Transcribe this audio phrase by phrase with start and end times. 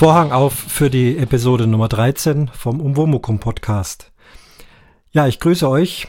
[0.00, 4.12] Vorhang auf für die Episode Nummer 13 vom Umwomukum Podcast.
[5.10, 6.08] Ja, ich grüße euch.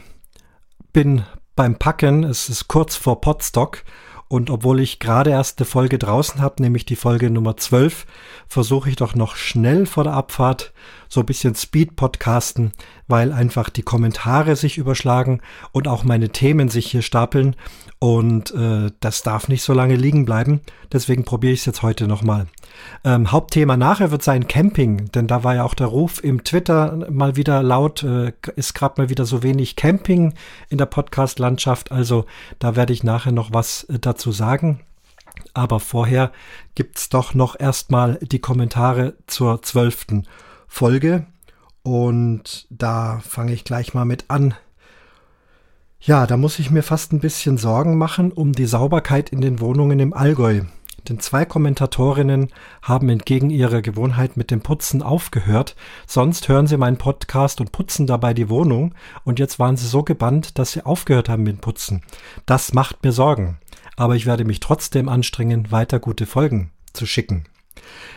[0.94, 1.24] Bin
[1.56, 2.24] beim Packen.
[2.24, 3.84] Es ist kurz vor Podstock.
[4.28, 8.06] Und obwohl ich gerade erst eine Folge draußen habe, nämlich die Folge Nummer 12,
[8.48, 10.72] versuche ich doch noch schnell vor der Abfahrt
[11.10, 12.72] so ein bisschen Speed-Podcasten,
[13.08, 17.56] weil einfach die Kommentare sich überschlagen und auch meine Themen sich hier stapeln.
[18.02, 20.60] Und äh, das darf nicht so lange liegen bleiben.
[20.92, 22.48] Deswegen probiere ich es jetzt heute nochmal.
[23.04, 27.06] Ähm, Hauptthema nachher wird sein Camping, denn da war ja auch der Ruf im Twitter
[27.12, 30.34] mal wieder laut, äh, ist gerade mal wieder so wenig Camping
[30.68, 31.92] in der Podcast-Landschaft.
[31.92, 32.24] Also
[32.58, 34.80] da werde ich nachher noch was äh, dazu sagen.
[35.54, 36.32] Aber vorher
[36.74, 40.26] gibt's doch noch erstmal die Kommentare zur zwölften
[40.66, 41.26] Folge.
[41.84, 44.56] Und da fange ich gleich mal mit an.
[46.04, 49.60] Ja, da muss ich mir fast ein bisschen Sorgen machen um die Sauberkeit in den
[49.60, 50.62] Wohnungen im Allgäu.
[51.08, 52.48] Denn zwei Kommentatorinnen
[52.82, 55.76] haben entgegen ihrer Gewohnheit mit dem Putzen aufgehört.
[56.08, 58.96] Sonst hören sie meinen Podcast und putzen dabei die Wohnung.
[59.22, 62.02] Und jetzt waren sie so gebannt, dass sie aufgehört haben mit dem Putzen.
[62.46, 63.58] Das macht mir Sorgen.
[63.96, 67.44] Aber ich werde mich trotzdem anstrengen, weiter gute Folgen zu schicken.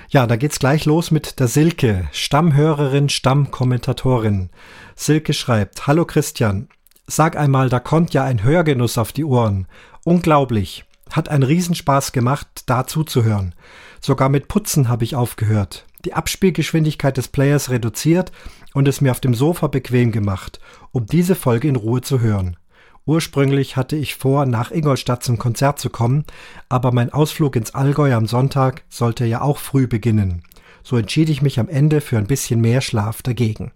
[0.09, 4.49] Ja, da geht's gleich los mit der Silke, Stammhörerin, Stammkommentatorin.
[4.95, 6.67] Silke schreibt, Hallo Christian,
[7.07, 9.67] Sag einmal, da kommt ja ein Hörgenuss auf die Ohren.
[10.03, 10.85] Unglaublich.
[11.11, 13.53] Hat einen Riesenspaß gemacht, da zuzuhören.
[14.01, 15.85] Sogar mit Putzen habe ich aufgehört.
[16.03, 18.31] Die Abspielgeschwindigkeit des Players reduziert
[18.73, 20.59] und es mir auf dem Sofa bequem gemacht,
[20.91, 22.57] um diese Folge in Ruhe zu hören.
[23.05, 26.25] Ursprünglich hatte ich vor, nach Ingolstadt zum Konzert zu kommen,
[26.69, 30.41] aber mein Ausflug ins Allgäu am Sonntag sollte ja auch früh beginnen.
[30.83, 33.71] So entschied ich mich am Ende für ein bisschen mehr Schlaf dagegen.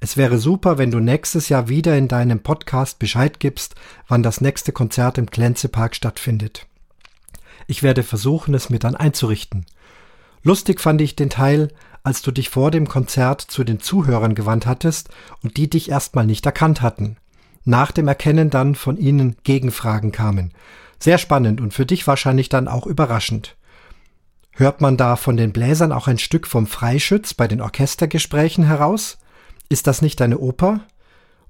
[0.00, 3.74] Es wäre super, wenn du nächstes Jahr wieder in deinem Podcast Bescheid gibst,
[4.08, 6.66] wann das nächste Konzert im Glänzepark stattfindet.
[7.66, 9.66] Ich werde versuchen, es mir dann einzurichten.
[10.42, 11.68] Lustig fand ich den Teil,
[12.02, 15.08] als du dich vor dem Konzert zu den Zuhörern gewandt hattest
[15.42, 17.16] und die dich erstmal nicht erkannt hatten.
[17.64, 20.52] Nach dem Erkennen dann von ihnen Gegenfragen kamen.
[20.98, 23.56] Sehr spannend und für dich wahrscheinlich dann auch überraschend.
[24.52, 29.18] Hört man da von den Bläsern auch ein Stück vom Freischütz bei den Orchestergesprächen heraus?
[29.68, 30.80] Ist das nicht eine Oper?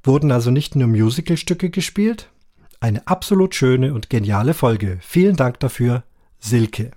[0.03, 2.31] Wurden also nicht nur Musicalstücke gespielt?
[2.81, 4.99] Eine absolut schöne und geniale Folge.
[5.01, 6.05] Vielen Dank dafür,
[6.39, 6.91] Silke.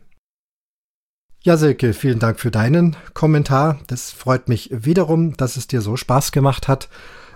[1.41, 3.79] Ja, Silke, vielen Dank für deinen Kommentar.
[3.87, 6.89] Das freut mich wiederum, dass es dir so Spaß gemacht hat.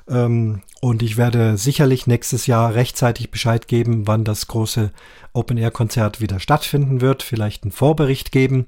[0.09, 4.91] Ähm, und ich werde sicherlich nächstes Jahr rechtzeitig Bescheid geben, wann das große
[5.33, 7.21] Open-Air-Konzert wieder stattfinden wird.
[7.23, 8.65] Vielleicht einen Vorbericht geben.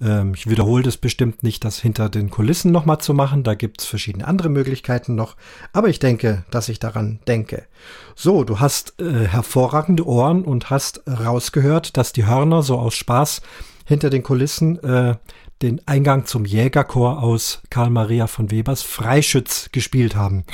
[0.00, 3.42] Ähm, ich wiederhole das bestimmt nicht, das hinter den Kulissen nochmal zu machen.
[3.42, 5.36] Da gibt es verschiedene andere Möglichkeiten noch.
[5.72, 7.64] Aber ich denke, dass ich daran denke.
[8.14, 13.42] So, du hast äh, hervorragende Ohren und hast rausgehört, dass die Hörner so aus Spaß
[13.84, 15.16] hinter den Kulissen äh,
[15.62, 20.44] den Eingang zum Jägerchor aus Karl Maria von Webers Freischütz gespielt haben.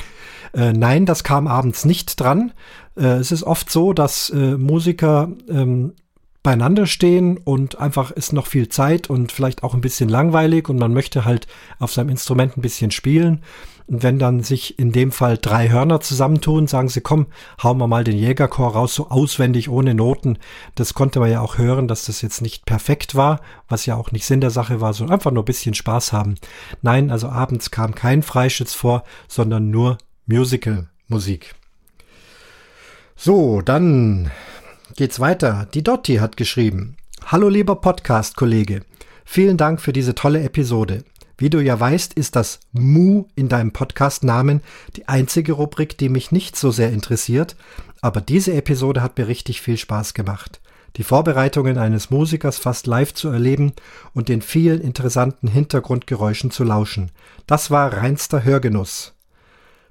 [0.53, 2.53] Äh, nein, das kam abends nicht dran.
[2.95, 5.93] Äh, es ist oft so, dass äh, Musiker ähm,
[6.43, 10.77] beieinander stehen und einfach ist noch viel Zeit und vielleicht auch ein bisschen langweilig und
[10.77, 11.47] man möchte halt
[11.79, 13.41] auf seinem Instrument ein bisschen spielen.
[13.87, 17.27] Und wenn dann sich in dem Fall drei Hörner zusammentun, sagen sie, komm,
[17.61, 20.37] hauen wir mal den Jägerchor raus, so auswendig, ohne Noten.
[20.75, 24.11] Das konnte man ja auch hören, dass das jetzt nicht perfekt war, was ja auch
[24.11, 26.35] nicht Sinn der Sache war, sondern einfach nur ein bisschen Spaß haben.
[26.81, 31.55] Nein, also abends kam kein Freischütz vor, sondern nur Musical-Musik.
[33.15, 34.31] So, dann
[34.95, 35.67] geht's weiter.
[35.73, 36.95] Die Dotti hat geschrieben.
[37.25, 38.81] Hallo lieber Podcast-Kollege.
[39.25, 41.03] Vielen Dank für diese tolle Episode.
[41.37, 44.61] Wie du ja weißt, ist das Mu in deinem Podcast-Namen
[44.95, 47.55] die einzige Rubrik, die mich nicht so sehr interessiert,
[48.01, 50.61] aber diese Episode hat mir richtig viel Spaß gemacht.
[50.97, 53.73] Die Vorbereitungen eines Musikers fast live zu erleben
[54.13, 57.09] und den vielen interessanten Hintergrundgeräuschen zu lauschen.
[57.47, 59.13] Das war reinster Hörgenuss.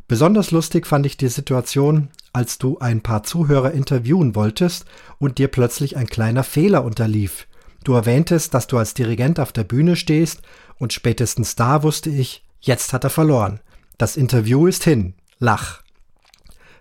[0.06, 4.84] Besonders lustig fand ich die Situation, als du ein paar Zuhörer interviewen wolltest
[5.18, 7.48] und dir plötzlich ein kleiner Fehler unterlief.
[7.82, 10.42] Du erwähntest, dass du als Dirigent auf der Bühne stehst
[10.82, 13.61] und spätestens da wusste ich, jetzt hat er verloren.
[13.99, 15.14] Das Interview ist hin.
[15.38, 15.81] Lach.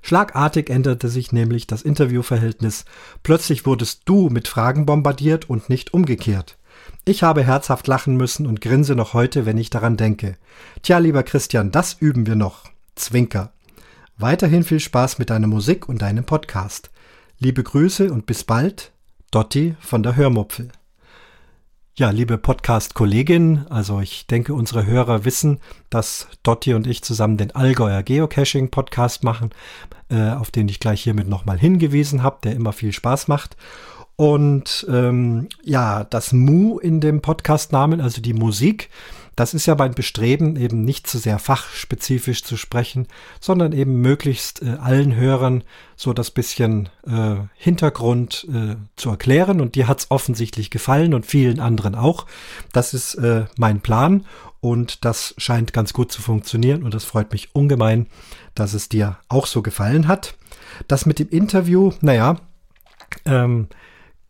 [0.01, 2.85] Schlagartig änderte sich nämlich das Interviewverhältnis.
[3.21, 6.57] Plötzlich wurdest du mit Fragen bombardiert und nicht umgekehrt.
[7.05, 10.35] Ich habe herzhaft lachen müssen und grinse noch heute, wenn ich daran denke.
[10.81, 12.63] Tja, lieber Christian, das üben wir noch.
[12.95, 13.53] Zwinker.
[14.17, 16.89] Weiterhin viel Spaß mit deiner Musik und deinem Podcast.
[17.37, 18.93] Liebe Grüße und bis bald,
[19.29, 20.71] Dotti von der Hörmupfel.
[22.01, 25.59] Ja, liebe Podcast-Kollegin, also ich denke, unsere Hörer wissen,
[25.91, 29.51] dass Dotti und ich zusammen den Allgäuer Geocaching-Podcast machen,
[30.09, 33.55] äh, auf den ich gleich hiermit nochmal hingewiesen habe, der immer viel Spaß macht.
[34.15, 38.89] Und ähm, ja, das Mu in dem Podcast-Namen, also die Musik,
[39.41, 43.07] das ist ja mein Bestreben, eben nicht zu sehr fachspezifisch zu sprechen,
[43.39, 45.63] sondern eben möglichst äh, allen Hörern
[45.95, 49.59] so das bisschen äh, Hintergrund äh, zu erklären.
[49.59, 52.27] Und dir hat's offensichtlich gefallen und vielen anderen auch.
[52.71, 54.27] Das ist äh, mein Plan
[54.59, 58.05] und das scheint ganz gut zu funktionieren und das freut mich ungemein,
[58.53, 60.35] dass es dir auch so gefallen hat.
[60.87, 62.35] Das mit dem Interview, naja,
[63.25, 63.69] ähm,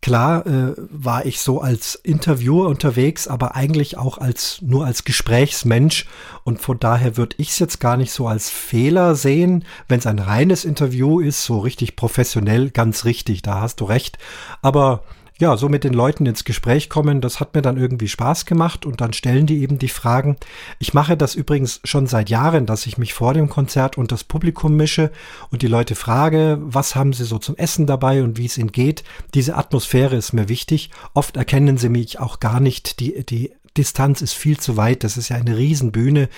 [0.02, 6.06] Klar äh, war ich so als Interviewer unterwegs, aber eigentlich auch als nur als Gesprächsmensch
[6.42, 10.06] und von daher würde ich es jetzt gar nicht so als Fehler sehen, wenn es
[10.08, 14.18] ein reines Interview ist, so richtig professionell, ganz richtig, da hast du recht.
[14.60, 15.04] Aber
[15.38, 18.86] ja, so mit den Leuten ins Gespräch kommen, das hat mir dann irgendwie Spaß gemacht
[18.86, 20.36] und dann stellen die eben die Fragen.
[20.78, 24.24] Ich mache das übrigens schon seit Jahren, dass ich mich vor dem Konzert und das
[24.24, 25.10] Publikum mische
[25.50, 28.72] und die Leute frage, was haben sie so zum Essen dabei und wie es ihnen
[28.72, 29.04] geht.
[29.34, 30.90] Diese Atmosphäre ist mir wichtig.
[31.14, 33.00] Oft erkennen sie mich auch gar nicht.
[33.00, 35.02] Die, die Distanz ist viel zu weit.
[35.02, 36.28] Das ist ja eine Riesenbühne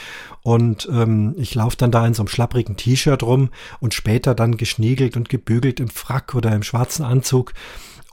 [0.43, 3.51] und ähm, ich laufe dann da in so einem schlapprigen T-Shirt rum
[3.81, 7.53] und später dann geschniegelt und gebügelt im Frack oder im schwarzen Anzug.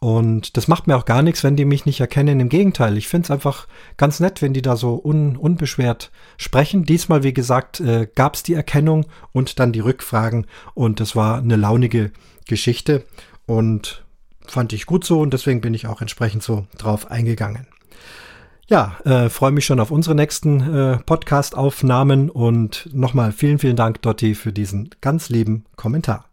[0.04, 2.40] Und das macht mir auch gar nichts, wenn die mich nicht erkennen.
[2.40, 3.68] Im Gegenteil, ich finde es einfach
[3.98, 6.86] ganz nett, wenn die da so un unbeschwert sprechen.
[6.86, 10.48] Diesmal, wie gesagt, äh, gab es die Erkennung und dann die Rückfragen.
[10.74, 12.12] Und das war eine launige
[12.48, 13.06] Geschichte
[13.46, 14.04] und
[14.48, 17.68] fand ich gut so und deswegen bin ich auch entsprechend so drauf eingegangen.
[18.68, 24.02] Ja, äh, freue mich schon auf unsere nächsten äh, Podcast-Aufnahmen und nochmal vielen, vielen Dank,
[24.02, 26.31] Dotti, für diesen ganz lieben Kommentar.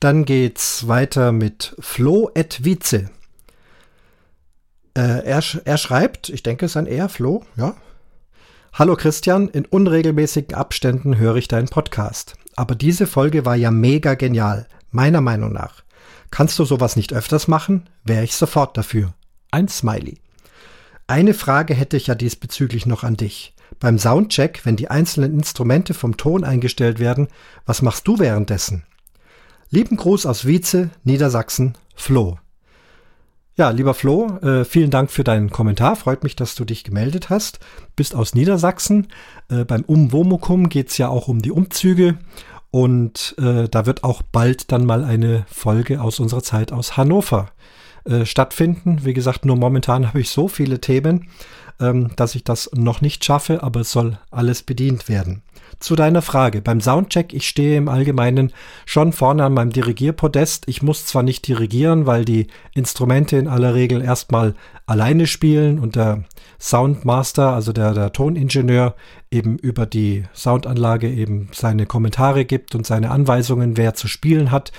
[0.00, 3.10] Dann geht's weiter mit Flo et Vize.
[4.94, 7.76] Äh, er, er schreibt, ich denke, es ein Er, Flo, ja.
[8.72, 12.36] Hallo Christian, in unregelmäßigen Abständen höre ich deinen Podcast.
[12.56, 15.82] Aber diese Folge war ja mega genial, meiner Meinung nach.
[16.30, 17.90] Kannst du sowas nicht öfters machen?
[18.02, 19.12] Wäre ich sofort dafür.
[19.50, 20.18] Ein Smiley.
[21.08, 23.54] Eine Frage hätte ich ja diesbezüglich noch an dich.
[23.78, 27.28] Beim Soundcheck, wenn die einzelnen Instrumente vom Ton eingestellt werden,
[27.66, 28.84] was machst du währenddessen?
[29.72, 32.38] Lieben Gruß aus Wietze, Niedersachsen, Flo.
[33.54, 35.94] Ja, lieber Flo, äh, vielen Dank für deinen Kommentar.
[35.94, 37.60] Freut mich, dass du dich gemeldet hast.
[37.94, 39.06] Bist aus Niedersachsen.
[39.48, 42.18] Äh, beim Umwomukum geht es ja auch um die Umzüge.
[42.72, 47.52] Und äh, da wird auch bald dann mal eine Folge aus unserer Zeit aus Hannover
[48.04, 49.04] äh, stattfinden.
[49.04, 51.28] Wie gesagt, nur momentan habe ich so viele Themen,
[51.80, 55.42] ähm, dass ich das noch nicht schaffe, aber es soll alles bedient werden
[55.80, 56.60] zu deiner Frage.
[56.60, 58.52] Beim Soundcheck, ich stehe im Allgemeinen
[58.84, 60.68] schon vorne an meinem Dirigierpodest.
[60.68, 64.54] Ich muss zwar nicht dirigieren, weil die Instrumente in aller Regel erstmal
[64.86, 66.24] alleine spielen und der
[66.58, 68.94] Soundmaster, also der, der Toningenieur,
[69.30, 74.72] eben über die Soundanlage eben seine Kommentare gibt und seine Anweisungen, wer zu spielen hat.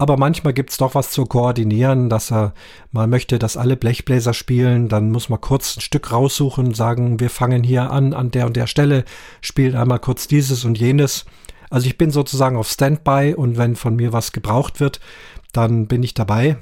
[0.00, 2.54] Aber manchmal gibt es doch was zu koordinieren, dass er
[2.90, 4.88] mal möchte, dass alle Blechbläser spielen.
[4.88, 8.56] Dann muss man kurz ein Stück raussuchen sagen, wir fangen hier an, an der und
[8.56, 9.04] der Stelle,
[9.42, 11.26] spielt einmal kurz dieses und jenes.
[11.68, 15.00] Also ich bin sozusagen auf Standby und wenn von mir was gebraucht wird,
[15.52, 16.56] dann bin ich dabei.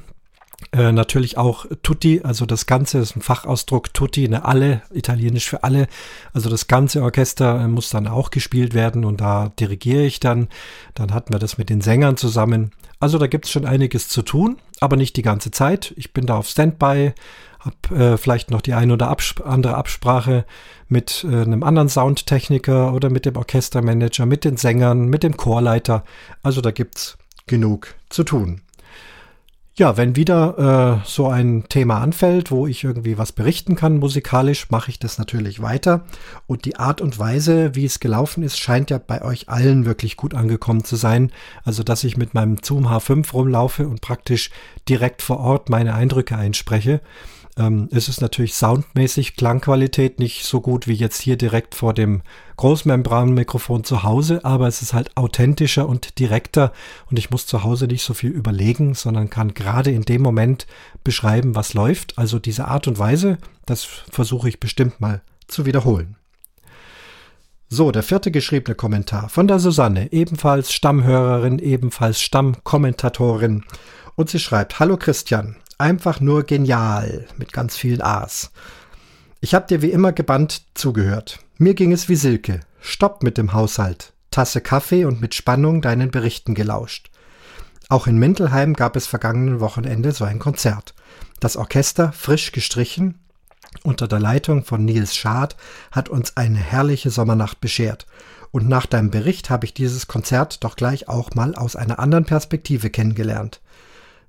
[0.73, 5.62] Äh, natürlich auch Tutti, also das Ganze ist ein Fachausdruck, Tutti, eine alle, italienisch für
[5.62, 5.87] alle.
[6.32, 10.49] Also das ganze Orchester äh, muss dann auch gespielt werden und da dirigiere ich dann.
[10.95, 12.73] Dann hatten wir das mit den Sängern zusammen.
[13.00, 15.95] Also da gibt es schon einiges zu tun, aber nicht die ganze Zeit.
[15.97, 17.12] Ich bin da auf Standby,
[17.61, 20.45] habe äh, vielleicht noch die ein oder absp andere Absprache
[20.88, 26.05] mit äh, einem anderen Soundtechniker oder mit dem Orchestermanager, mit den Sängern, mit dem Chorleiter.
[26.43, 28.62] Also da gibt's genug zu tun.
[29.78, 34.73] Ja, wenn wieder äh, so ein Thema anfällt, wo ich irgendwie was berichten kann musikalisch,
[34.73, 36.04] mache ich das natürlich weiter.
[36.49, 40.16] Und die Art und Weise, wie es gelaufen ist, scheint ja bei euch allen wirklich
[40.16, 41.30] gut angekommen zu sein.
[41.62, 44.50] Also, dass ich mit meinem Zoom H5 rumlaufe und praktisch
[44.88, 47.00] direkt vor Ort meine Eindrücke einspreche.
[47.59, 52.23] Ähm, es ist natürlich soundmäßig Klangqualität nicht so gut wie jetzt hier direkt vor dem
[52.57, 56.73] Großmembranmikrofon zu Hause, aber es ist halt authentischer und direkter
[57.11, 60.67] und ich muss zu Hause nicht so viel überlegen, sondern kann gerade in dem Moment
[61.03, 62.17] beschreiben, was läuft.
[62.17, 66.17] Also diese Art und Weise, das versuche ich bestimmt mal zu wiederholen.
[67.71, 73.65] So, der vierte geschriebene Kommentar von der Susanne, ebenfalls Stammhörerin, ebenfalls Stammkommentatorin.
[74.15, 78.50] Und sie schreibt, Hallo Christian, einfach nur genial mit ganz vielen A's.
[79.40, 81.38] Ich hab dir wie immer gebannt zugehört.
[81.56, 82.61] Mir ging es wie Silke.
[82.80, 84.12] Stopp mit dem Haushalt.
[84.30, 87.11] Tasse Kaffee und mit Spannung deinen Berichten gelauscht.
[87.88, 90.94] Auch in Mindelheim gab es vergangenen Wochenende so ein Konzert.
[91.40, 93.18] Das Orchester, frisch gestrichen,
[93.82, 95.56] unter der Leitung von Nils Schad,
[95.92, 98.06] hat uns eine herrliche Sommernacht beschert.
[98.50, 102.25] Und nach deinem Bericht habe ich dieses Konzert doch gleich auch mal aus einer anderen
[102.25, 103.61] Perspektive kennengelernt.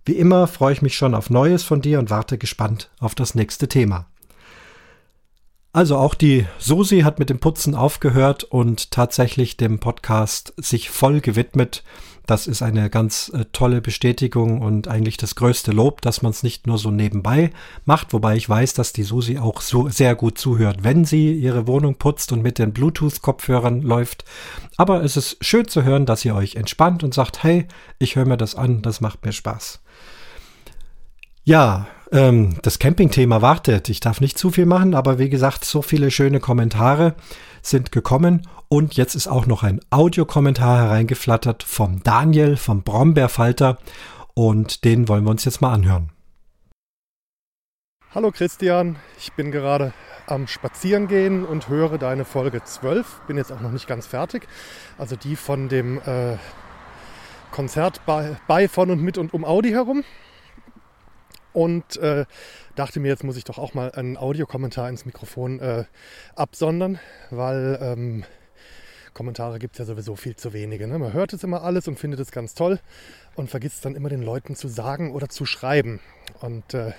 [0.09, 3.35] Wie immer freue ich mich schon auf Neues von dir und warte gespannt auf das
[3.35, 4.07] nächste Thema.
[5.71, 11.21] Also auch die Susi hat mit dem Putzen aufgehört und tatsächlich dem Podcast sich voll
[11.21, 11.83] gewidmet.
[12.25, 16.41] Das ist eine ganz äh, tolle Bestätigung und eigentlich das größte Lob, dass man es
[16.41, 17.51] nicht nur so nebenbei
[17.85, 21.67] macht, wobei ich weiß, dass die Susi auch so sehr gut zuhört, wenn sie ihre
[21.67, 24.25] Wohnung putzt und mit den Bluetooth-Kopfhörern läuft.
[24.75, 27.67] Aber es ist schön zu hören, dass ihr euch entspannt und sagt, hey,
[27.99, 29.81] ich höre mir das an, das macht mir Spaß.
[31.43, 33.89] Ja, ähm, das Campingthema wartet.
[33.89, 37.15] Ich darf nicht zu viel machen, aber wie gesagt, so viele schöne Kommentare
[37.61, 43.77] sind gekommen und jetzt ist auch noch ein Audiokommentar hereingeflattert vom Daniel vom Brombeerfalter
[44.33, 46.11] und den wollen wir uns jetzt mal anhören.
[48.13, 49.93] Hallo Christian, ich bin gerade
[50.25, 53.21] am Spazierengehen und höre deine Folge 12.
[53.27, 54.47] Bin jetzt auch noch nicht ganz fertig.
[54.97, 56.37] Also die von dem äh,
[57.51, 60.03] Konzert bei, bei, von und mit und um Audi herum
[61.53, 62.25] und äh,
[62.75, 65.85] dachte mir, jetzt muss ich doch auch mal einen Audiokommentar ins Mikrofon äh,
[66.35, 68.23] absondern, weil ähm,
[69.13, 70.87] Kommentare gibt es ja sowieso viel zu wenige.
[70.87, 70.97] Ne?
[70.99, 72.79] Man hört es immer alles und findet es ganz toll
[73.35, 75.99] und vergisst dann immer den Leuten zu sagen oder zu schreiben.
[76.39, 76.93] Und äh,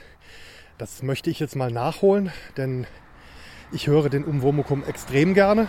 [0.78, 2.86] das möchte ich jetzt mal nachholen, denn
[3.72, 5.68] ich höre den Umwomukum extrem gerne.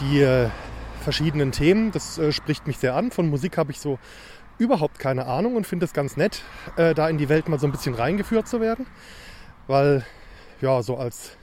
[0.00, 0.48] Die äh,
[1.00, 3.10] verschiedenen Themen, das äh, spricht mich sehr an.
[3.10, 3.98] Von Musik habe ich so
[4.60, 6.42] überhaupt keine Ahnung und finde es ganz nett,
[6.76, 8.86] äh, da in die Welt mal so ein bisschen reingeführt zu werden.
[9.66, 10.04] Weil,
[10.60, 11.36] ja, so als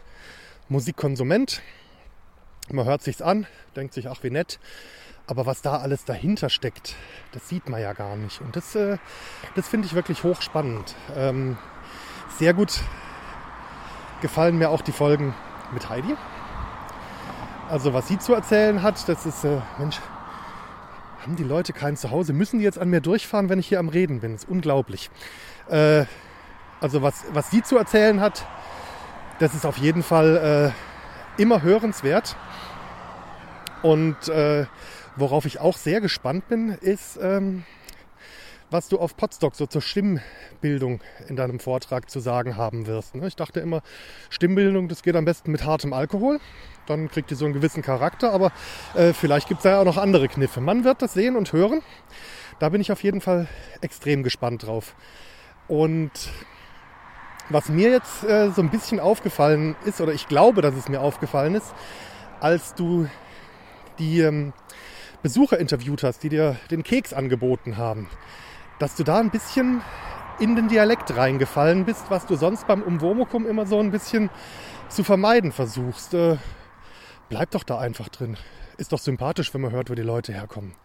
[0.70, 1.62] Musikkonsument,
[2.70, 4.60] man hört sich's an, denkt sich, ach wie nett.
[5.26, 6.96] Aber was da alles dahinter steckt,
[7.34, 8.40] das sieht man ja gar nicht.
[8.40, 8.98] Und das, äh,
[9.56, 10.96] das finde ich wirklich hochspannend.
[11.16, 11.58] Ähm,
[12.38, 12.80] sehr gut
[14.22, 15.34] gefallen mir auch die Folgen
[15.74, 16.16] mit Heidi.
[17.70, 20.00] Also was sie zu erzählen hat, das ist, äh, Mensch,
[21.28, 22.32] haben die Leute kein Zuhause?
[22.32, 24.32] Müssen die jetzt an mir durchfahren, wenn ich hier am Reden bin?
[24.32, 25.10] Das ist unglaublich.
[25.70, 26.06] Äh,
[26.80, 28.48] also was, was sie zu erzählen hat,
[29.40, 30.74] das ist auf jeden Fall
[31.38, 32.38] äh, immer hörenswert.
[33.82, 34.68] Und äh,
[35.18, 37.66] worauf ich auch sehr gespannt bin, ist, ähm,
[38.70, 43.16] was du auf Podstock so zur Stimmbildung in deinem Vortrag zu sagen haben wirst.
[43.16, 43.28] Ne?
[43.28, 43.82] Ich dachte immer,
[44.30, 46.40] Stimmbildung, das geht am besten mit hartem Alkohol.
[46.86, 48.52] Dann kriegt die so einen gewissen Charakter, aber
[48.94, 50.62] äh, vielleicht gibt es ja auch noch andere Kniffe.
[50.62, 51.82] Man wird das sehen und hören.
[52.60, 53.48] Da bin ich auf jeden Fall
[53.82, 54.96] extrem gespannt drauf.
[55.68, 56.12] Und
[57.50, 61.02] was mir jetzt äh, so ein bisschen aufgefallen ist, oder ich glaube, dass es mir
[61.02, 61.74] aufgefallen ist,
[62.42, 63.08] als du
[64.00, 64.54] die ähm,
[65.24, 68.10] Besucher interviewt hast, die dir den Keks angeboten haben
[68.80, 69.82] dass du da ein bisschen
[70.40, 74.30] in den Dialekt reingefallen bist, was du sonst beim Umwomukum immer so ein bisschen
[74.88, 76.14] zu vermeiden versuchst.
[76.14, 76.38] Äh,
[77.30, 78.38] bleib doch da einfach drin.
[78.78, 80.76] Ist doch sympathisch, wenn man hört, wo die Leute herkommen.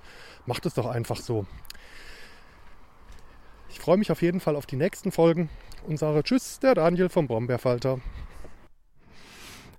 [0.47, 1.47] Macht es doch einfach so.
[3.69, 5.51] Ich freue mich auf jeden Fall auf die nächsten Folgen
[5.87, 8.01] und sage Tschüss, der Daniel vom Brombeerfalter.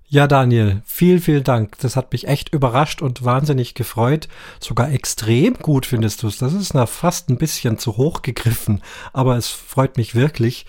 [0.08, 1.78] Ja, Daniel, vielen, vielen Dank.
[1.78, 4.28] Das hat mich echt überrascht und wahnsinnig gefreut.
[4.60, 6.38] Sogar extrem gut findest du es.
[6.38, 8.82] Das ist na fast ein bisschen zu hoch gegriffen,
[9.14, 10.66] aber es freut mich wirklich.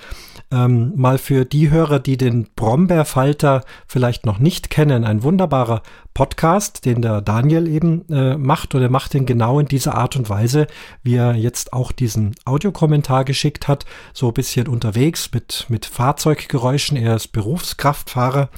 [0.52, 5.82] Ähm, mal für die Hörer, die den Brombeerfalter vielleicht noch nicht kennen, ein wunderbarer
[6.14, 10.16] Podcast, den der Daniel eben äh, macht und er macht den genau in dieser Art
[10.16, 10.66] und Weise,
[11.04, 16.96] wie er jetzt auch diesen Audiokommentar geschickt hat, so ein bisschen unterwegs mit, mit Fahrzeuggeräuschen.
[16.96, 18.50] Er ist Berufskraftfahrer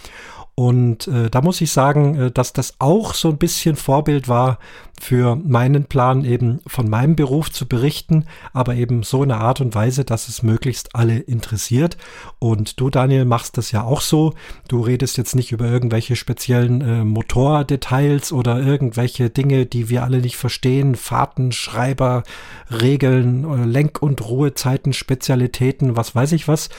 [0.59, 4.57] und äh, da muss ich sagen, äh, dass das auch so ein bisschen Vorbild war
[4.99, 9.61] für meinen Plan, eben von meinem Beruf zu berichten, aber eben so in einer Art
[9.61, 11.95] und Weise, dass es möglichst alle interessiert.
[12.39, 14.33] Und du, Daniel, machst das ja auch so.
[14.67, 20.21] Du redest jetzt nicht über irgendwelche speziellen äh, Motordetails oder irgendwelche Dinge, die wir alle
[20.21, 20.95] nicht verstehen.
[20.95, 22.23] Fahrten, Schreiber,
[22.71, 26.69] Regeln, äh, Lenk- und Ruhezeiten, Spezialitäten, was weiß ich was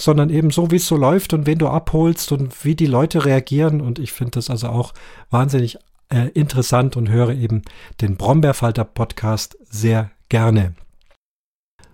[0.00, 3.24] sondern eben so, wie es so läuft und wen du abholst und wie die Leute
[3.24, 3.80] reagieren.
[3.80, 4.94] Und ich finde das also auch
[5.30, 5.78] wahnsinnig
[6.08, 7.62] äh, interessant und höre eben
[8.00, 10.74] den Brombeerfalter Podcast sehr gerne.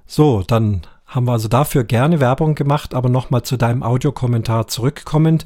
[0.06, 5.44] So, dann haben wir also dafür gerne Werbung gemacht, aber nochmal zu deinem Audiokommentar zurückkommend.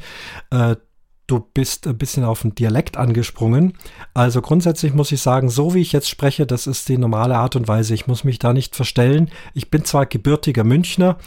[0.51, 0.77] Äh,
[1.31, 3.75] du bist ein bisschen auf den Dialekt angesprungen.
[4.15, 7.55] Also grundsätzlich muss ich sagen, so wie ich jetzt spreche, das ist die normale Art
[7.55, 7.95] und Weise.
[7.95, 9.31] Ich muss mich da nicht verstellen.
[9.55, 11.19] Ich bin zwar gebürtiger Münchner,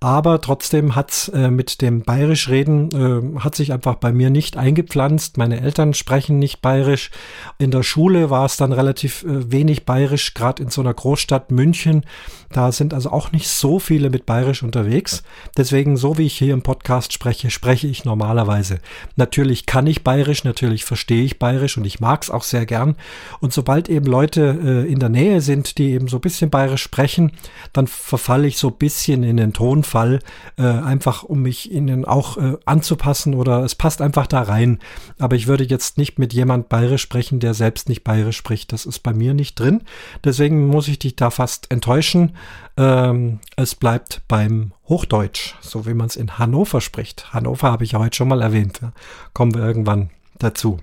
[0.00, 4.56] aber trotzdem hat äh, mit dem bayerisch reden, äh, hat sich einfach bei mir nicht
[4.56, 5.38] eingepflanzt.
[5.38, 7.10] Meine Eltern sprechen nicht bayerisch.
[7.58, 11.50] In der Schule war es dann relativ äh, wenig bayerisch, gerade in so einer Großstadt
[11.50, 12.04] München.
[12.50, 15.22] Da sind also auch nicht so viele mit bayerisch unterwegs.
[15.56, 18.78] Deswegen, so wie ich hier im Podcast spreche, spreche ich normalerweise.
[19.16, 22.66] Natürlich natürlich kann ich bayerisch, natürlich verstehe ich bayerisch und ich mag es auch sehr
[22.66, 22.96] gern.
[23.38, 26.82] Und sobald eben Leute äh, in der Nähe sind, die eben so ein bisschen bayerisch
[26.82, 27.30] sprechen,
[27.72, 30.18] dann verfalle ich so ein bisschen in den Tonfall,
[30.58, 34.80] äh, einfach um mich ihnen auch äh, anzupassen oder es passt einfach da rein.
[35.20, 38.72] Aber ich würde jetzt nicht mit jemand bayerisch sprechen, der selbst nicht bayerisch spricht.
[38.72, 39.82] Das ist bei mir nicht drin.
[40.24, 42.32] Deswegen muss ich dich da fast enttäuschen.
[42.76, 47.32] Ähm, es bleibt beim Hochdeutsch, so wie man es in Hannover spricht.
[47.32, 48.80] Hannover habe ich ja heute schon mal erwähnt.
[48.82, 48.92] Ja.
[49.32, 50.78] Kommen wir irgendwann dazu.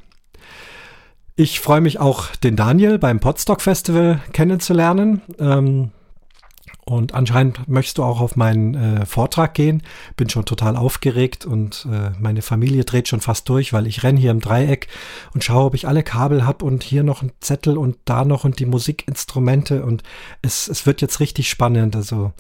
[1.36, 5.22] Ich freue mich auch, den Daniel beim Podstock Festival kennenzulernen.
[5.40, 5.92] Ähm,
[6.86, 9.84] und anscheinend möchtest du auch auf meinen äh, Vortrag gehen.
[10.18, 14.20] Bin schon total aufgeregt und äh, meine Familie dreht schon fast durch, weil ich renne
[14.20, 14.88] hier im Dreieck
[15.34, 18.44] und schaue, ob ich alle Kabel habe und hier noch ein Zettel und da noch
[18.44, 20.04] und die Musikinstrumente und
[20.42, 21.96] es, es wird jetzt richtig spannend.
[21.96, 22.34] Also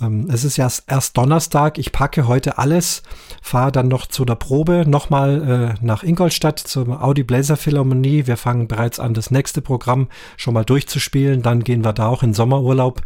[0.00, 1.78] ähm, es ist ja erst Donnerstag.
[1.78, 3.02] Ich packe heute alles,
[3.42, 8.26] fahre dann noch zu der Probe, nochmal äh, nach Ingolstadt zur Audi Blazer Philharmonie.
[8.26, 11.42] Wir fangen bereits an, das nächste Programm schon mal durchzuspielen.
[11.42, 13.02] Dann gehen wir da auch in Sommerurlaub.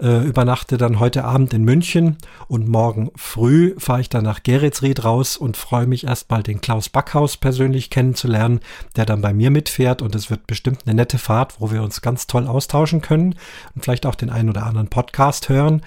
[0.00, 2.16] Äh, übernachte dann heute Abend in München
[2.48, 6.88] und morgen früh fahre ich dann nach Geretsried raus und freue mich erstmal den Klaus
[6.88, 8.60] Backhaus persönlich kennenzulernen,
[8.96, 12.02] der dann bei mir mitfährt und es wird bestimmt eine nette Fahrt, wo wir uns
[12.02, 13.36] ganz toll austauschen können
[13.74, 15.82] und vielleicht auch den einen oder anderen Podcast hören.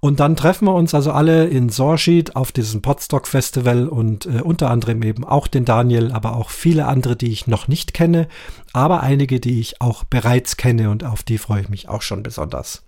[0.00, 4.42] Und dann treffen wir uns also alle in Sorschied auf diesem Podstock Festival und äh,
[4.42, 8.28] unter anderem eben auch den Daniel, aber auch viele andere, die ich noch nicht kenne,
[8.72, 12.22] aber einige, die ich auch bereits kenne und auf die freue ich mich auch schon
[12.22, 12.84] besonders.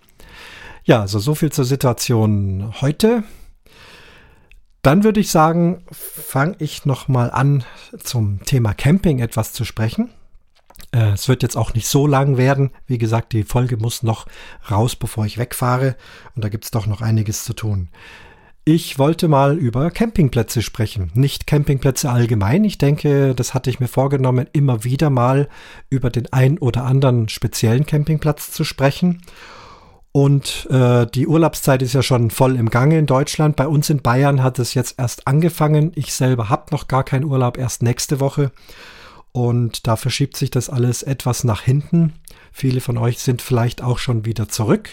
[0.91, 3.23] Ja, also so viel zur Situation heute.
[4.81, 7.63] Dann würde ich sagen, fange ich nochmal an,
[7.97, 10.09] zum Thema Camping etwas zu sprechen.
[10.91, 12.71] Äh, es wird jetzt auch nicht so lang werden.
[12.87, 14.25] Wie gesagt, die Folge muss noch
[14.69, 15.95] raus, bevor ich wegfahre.
[16.35, 17.87] Und da gibt es doch noch einiges zu tun.
[18.65, 21.09] Ich wollte mal über Campingplätze sprechen.
[21.13, 22.65] Nicht Campingplätze allgemein.
[22.65, 25.47] Ich denke, das hatte ich mir vorgenommen, immer wieder mal
[25.89, 29.21] über den ein oder anderen speziellen Campingplatz zu sprechen.
[30.13, 33.55] Und äh, die Urlaubszeit ist ja schon voll im Gange in Deutschland.
[33.55, 35.93] Bei uns in Bayern hat es jetzt erst angefangen.
[35.95, 38.51] Ich selber habe noch gar keinen Urlaub, erst nächste Woche.
[39.31, 42.13] Und da verschiebt sich das alles etwas nach hinten.
[42.51, 44.89] Viele von euch sind vielleicht auch schon wieder zurück.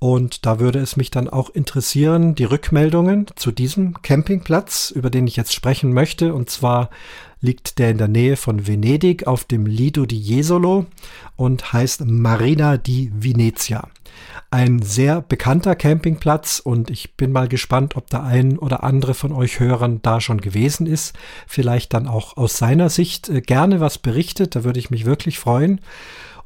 [0.00, 5.26] Und da würde es mich dann auch interessieren, die Rückmeldungen zu diesem Campingplatz, über den
[5.26, 6.34] ich jetzt sprechen möchte.
[6.34, 6.90] Und zwar
[7.40, 10.86] liegt der in der Nähe von Venedig auf dem Lido di Jesolo
[11.36, 13.88] und heißt Marina di Venezia
[14.50, 19.32] ein sehr bekannter Campingplatz und ich bin mal gespannt, ob der ein oder andere von
[19.32, 21.16] euch Hörern da schon gewesen ist.
[21.46, 25.38] Vielleicht dann auch aus seiner Sicht äh, gerne was berichtet, da würde ich mich wirklich
[25.38, 25.80] freuen.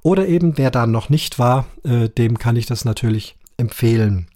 [0.03, 4.27] Oder eben, wer da noch nicht war, äh, dem kann ich das natürlich empfehlen.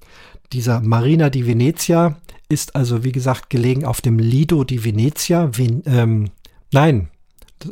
[0.54, 2.16] Dieser Marina di Venezia
[2.48, 5.50] ist also, wie gesagt, gelegen auf dem Lido di Venezia.
[5.52, 6.30] Ven ähm,
[6.72, 7.08] nein,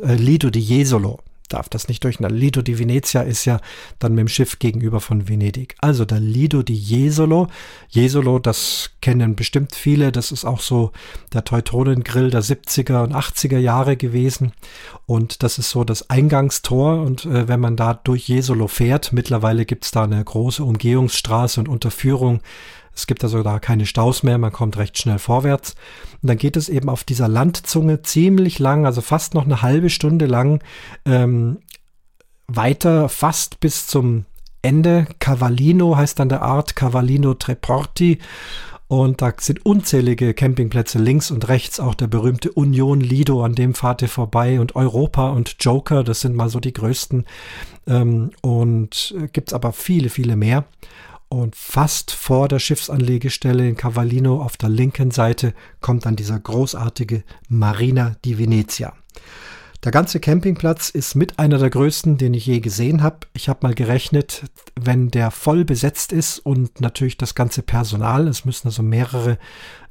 [0.01, 2.37] äh, Lido di Jesolo darf das nicht durcheinander.
[2.37, 3.59] Lido di Venezia ist ja
[3.99, 5.75] dann mit dem Schiff gegenüber von Venedig.
[5.79, 7.47] Also der Lido di Jesolo.
[7.89, 10.11] Jesolo, das kennen bestimmt viele.
[10.11, 10.91] Das ist auch so
[11.33, 14.51] der Teutonengrill der 70er und 80er Jahre gewesen.
[15.05, 17.01] Und das ist so das Eingangstor.
[17.01, 21.69] Und äh, wenn man da durch Jesolo fährt, mittlerweile gibt's da eine große Umgehungsstraße und
[21.69, 22.41] Unterführung
[22.97, 25.75] es gibt also da keine Staus mehr, man kommt recht schnell vorwärts.
[26.23, 29.91] Und dann geht es eben auf dieser Landzunge ziemlich lang, also fast noch eine halbe
[29.91, 30.63] Stunde lang,
[31.05, 31.59] ähm,
[32.47, 34.25] weiter, fast bis zum
[34.63, 35.05] Ende.
[35.19, 38.17] Cavallino heißt dann der Art, Cavallino Treporti.
[38.87, 43.75] Und da sind unzählige Campingplätze links und rechts, auch der berühmte Union Lido, an dem
[43.75, 47.25] fahrt ihr vorbei und Europa und Joker, das sind mal so die größten.
[47.85, 50.65] Ähm, und äh, gibt's aber viele, viele mehr.
[51.29, 57.23] Und fast vor der Schiffsanlegestelle in Cavallino auf der linken Seite kommt dann dieser großartige
[57.49, 58.93] Marina di Venezia.
[59.83, 63.19] Der ganze Campingplatz ist mit einer der größten, den ich je gesehen habe.
[63.33, 64.45] Ich habe mal gerechnet,
[64.79, 69.37] wenn der voll besetzt ist und natürlich das ganze Personal, es müssen also mehrere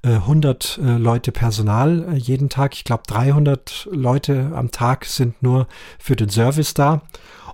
[0.02, 2.74] äh, hundert äh, Leute Personal äh, jeden Tag.
[2.74, 5.68] Ich glaube 300 Leute am Tag sind nur
[5.98, 7.02] für den Service da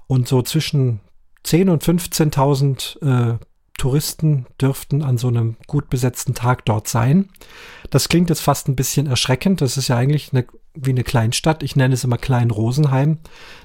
[0.07, 1.01] und so zwischen
[1.45, 3.39] 10 und 15.000 äh,
[3.83, 7.31] Touristen dürften an so einem gut besetzten Tag dort sein.
[7.91, 9.61] Das klingt jetzt fast ein bisschen erschreckend.
[9.61, 11.65] Das ist ja eigentlich eine, wie eine Kleinstadt.
[11.65, 13.19] Ich nenne es immer Klein Rosenheim.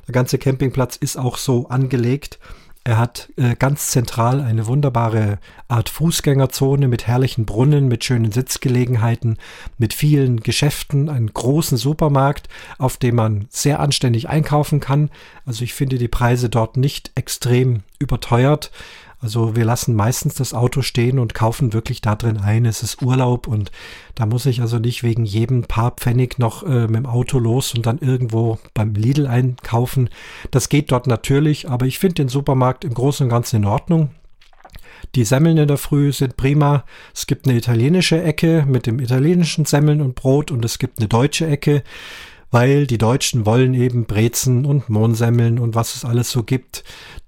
[0.07, 2.39] Der ganze Campingplatz ist auch so angelegt.
[2.83, 9.37] Er hat äh, ganz zentral eine wunderbare Art Fußgängerzone mit herrlichen Brunnen, mit schönen Sitzgelegenheiten,
[9.77, 12.49] mit vielen Geschäften, einen großen Supermarkt,
[12.79, 15.11] auf dem man sehr anständig einkaufen kann.
[15.45, 18.71] Also ich finde die Preise dort nicht extrem überteuert.
[19.27, 22.65] Also wir lassen meistens das Auto stehen und kaufen wirklich da drin ein.
[22.65, 23.73] Es ist Urlaub und
[24.15, 27.73] da muss ich also nicht wegen jedem paar Pfennig noch äh, mit dem Auto los
[27.73, 30.09] und dann irgendwo beim Lidl einkaufen.
[30.49, 34.11] Das geht dort natürlich, aber ich finde den Supermarkt im Großen und Ganzen in Ordnung.
[35.15, 36.85] Die Semmeln in der Früh sind prima.
[37.13, 41.09] Es gibt eine italienische Ecke mit dem italienischen Semmeln und Brot und es gibt eine
[41.09, 41.83] deutsche Ecke
[42.51, 46.83] weil die Deutschen wollen eben Brezen und Mohnsemmeln und was es alles so gibt.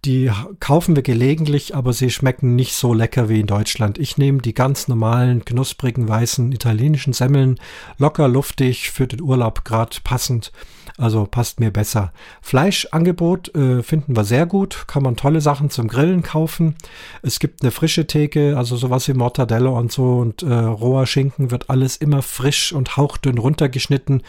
[0.06, 3.98] Die kaufen wir gelegentlich, aber sie schmecken nicht so lecker wie in Deutschland.
[3.98, 7.60] Ich nehme die ganz normalen, knusprigen, weißen italienischen Semmeln,
[7.98, 10.54] locker luftig, für den Urlaub gerade passend.
[10.98, 12.12] Also passt mir besser.
[12.42, 14.86] Fleischangebot äh, finden wir sehr gut.
[14.88, 16.76] Kann man tolle Sachen zum Grillen kaufen.
[17.22, 21.52] Es gibt eine frische Theke, also sowas wie Mortadella und so und äh, roher Schinken
[21.52, 24.24] wird alles immer frisch und hauchdünn runtergeschnitten.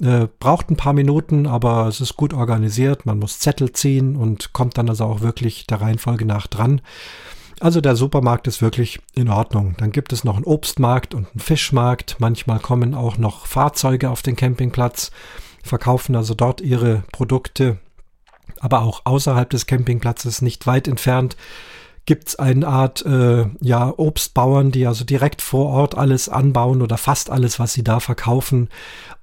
[0.00, 3.06] Äh, braucht ein paar Minuten, aber es ist gut organisiert.
[3.06, 6.80] Man muss Zettel ziehen und kommt dann also auch wirklich der Reihenfolge nach dran.
[7.60, 9.76] Also der Supermarkt ist wirklich in Ordnung.
[9.78, 12.16] Dann gibt es noch einen Obstmarkt und einen Fischmarkt.
[12.18, 15.12] Manchmal kommen auch noch Fahrzeuge auf den Campingplatz,
[15.62, 17.78] verkaufen also dort ihre Produkte.
[18.58, 21.36] Aber auch außerhalb des Campingplatzes, nicht weit entfernt,
[22.06, 26.98] gibt es eine Art äh, ja, Obstbauern, die also direkt vor Ort alles anbauen oder
[26.98, 28.68] fast alles, was sie da verkaufen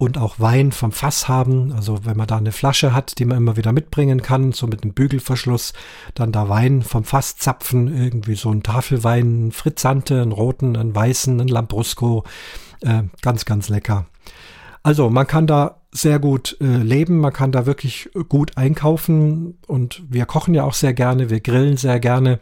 [0.01, 1.73] und auch Wein vom Fass haben.
[1.73, 4.81] Also wenn man da eine Flasche hat, die man immer wieder mitbringen kann, so mit
[4.81, 5.73] einem Bügelverschluss,
[6.15, 10.95] dann da Wein vom Fass zapfen, irgendwie so ein Tafelwein, ein Frizzante, einen roten, einen
[10.95, 12.23] weißen, einen Lambrusco.
[12.81, 14.07] Äh, ganz, ganz lecker.
[14.81, 20.01] Also man kann da sehr gut äh, leben, man kann da wirklich gut einkaufen und
[20.09, 22.39] wir kochen ja auch sehr gerne, wir grillen sehr gerne.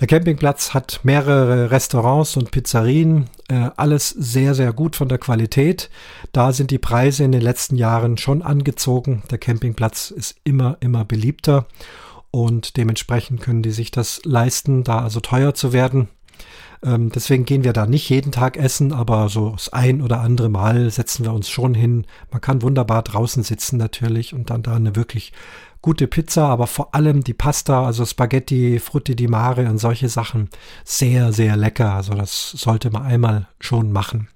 [0.00, 5.90] Der Campingplatz hat mehrere Restaurants und Pizzerien, äh, alles sehr, sehr gut von der Qualität.
[6.32, 9.22] Da sind die Preise in den letzten Jahren schon angezogen.
[9.30, 11.66] Der Campingplatz ist immer, immer beliebter
[12.30, 16.08] und dementsprechend können die sich das leisten, da also teuer zu werden.
[16.82, 20.48] Ähm, deswegen gehen wir da nicht jeden Tag essen, aber so das ein oder andere
[20.48, 22.06] Mal setzen wir uns schon hin.
[22.30, 25.34] Man kann wunderbar draußen sitzen natürlich und dann da eine wirklich
[25.82, 30.50] gute Pizza, aber vor allem die Pasta, also Spaghetti, Frutti di Mare und solche Sachen,
[30.84, 31.94] sehr, sehr lecker.
[31.94, 34.28] Also das sollte man einmal schon machen.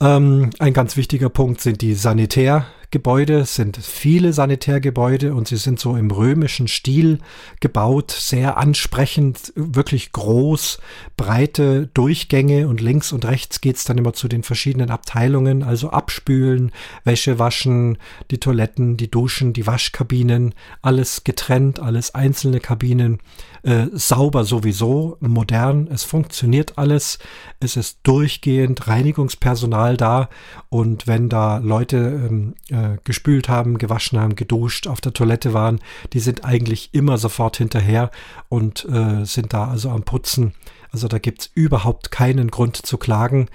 [0.00, 5.56] Ähm, ein ganz wichtiger Punkt sind die Sanitär- Gebäude, es sind viele Sanitärgebäude und sie
[5.56, 7.18] sind so im römischen Stil
[7.60, 10.80] gebaut, sehr ansprechend, wirklich groß,
[11.16, 16.72] breite Durchgänge und links und rechts geht's dann immer zu den verschiedenen Abteilungen, also abspülen,
[17.04, 17.96] Wäsche waschen,
[18.32, 23.18] die Toiletten, die Duschen, die Waschkabinen, alles getrennt, alles einzelne Kabinen,
[23.62, 27.18] äh, sauber sowieso, modern, es funktioniert alles,
[27.60, 30.28] es ist durchgehend Reinigungspersonal da
[30.70, 35.80] und wenn da Leute ähm, äh, gespült haben, gewaschen haben, geduscht, auf der Toilette waren,
[36.12, 38.10] die sind eigentlich immer sofort hinterher
[38.48, 40.54] und äh, sind da also am Putzen.
[40.92, 43.48] Also da gibt's überhaupt keinen Grund zu klagen.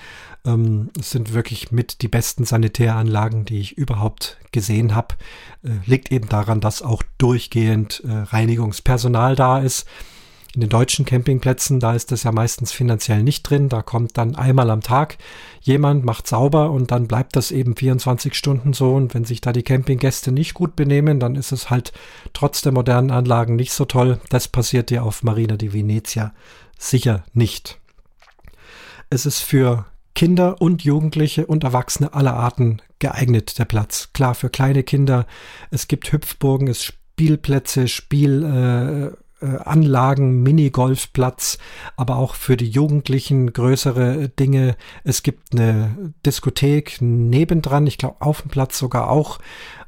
[0.46, 5.16] Ähm, es sind wirklich mit die besten Sanitäranlagen, die ich überhaupt gesehen habe.
[5.64, 9.86] Äh, liegt eben daran, dass auch durchgehend äh, Reinigungspersonal da ist.
[10.56, 13.68] In den deutschen Campingplätzen, da ist das ja meistens finanziell nicht drin.
[13.68, 15.18] Da kommt dann einmal am Tag
[15.60, 18.94] jemand, macht sauber und dann bleibt das eben 24 Stunden so.
[18.94, 21.92] Und wenn sich da die Campinggäste nicht gut benehmen, dann ist es halt
[22.32, 24.22] trotz der modernen Anlagen nicht so toll.
[24.30, 26.34] Das passiert ja auf Marina di Venezia
[26.78, 27.80] sicher nicht.
[29.10, 34.12] Es ist für Kinder und Jugendliche und Erwachsene aller Arten geeignet, der Platz.
[34.14, 35.28] Klar, für kleine Kinder.
[35.70, 41.58] Es gibt Hüpfburgen, es Spielplätze, Spiel, äh, Anlagen, Minigolfplatz,
[41.98, 44.76] aber auch für die Jugendlichen größere Dinge.
[45.04, 49.40] Es gibt eine Diskothek nebendran, ich glaube auf dem Platz sogar auch.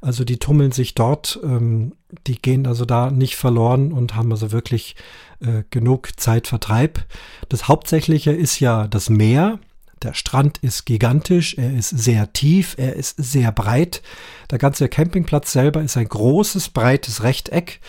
[0.01, 1.93] Also die tummeln sich dort, ähm,
[2.27, 4.95] die gehen also da nicht verloren und haben also wirklich
[5.39, 7.05] äh, genug Zeitvertreib.
[7.49, 9.59] Das Hauptsächliche ist ja das Meer.
[10.03, 14.03] Der Strand ist gigantisch, er ist sehr tief, er ist sehr breit.
[14.51, 17.79] Der ganze Campingplatz selber ist ein großes, breites Rechteck.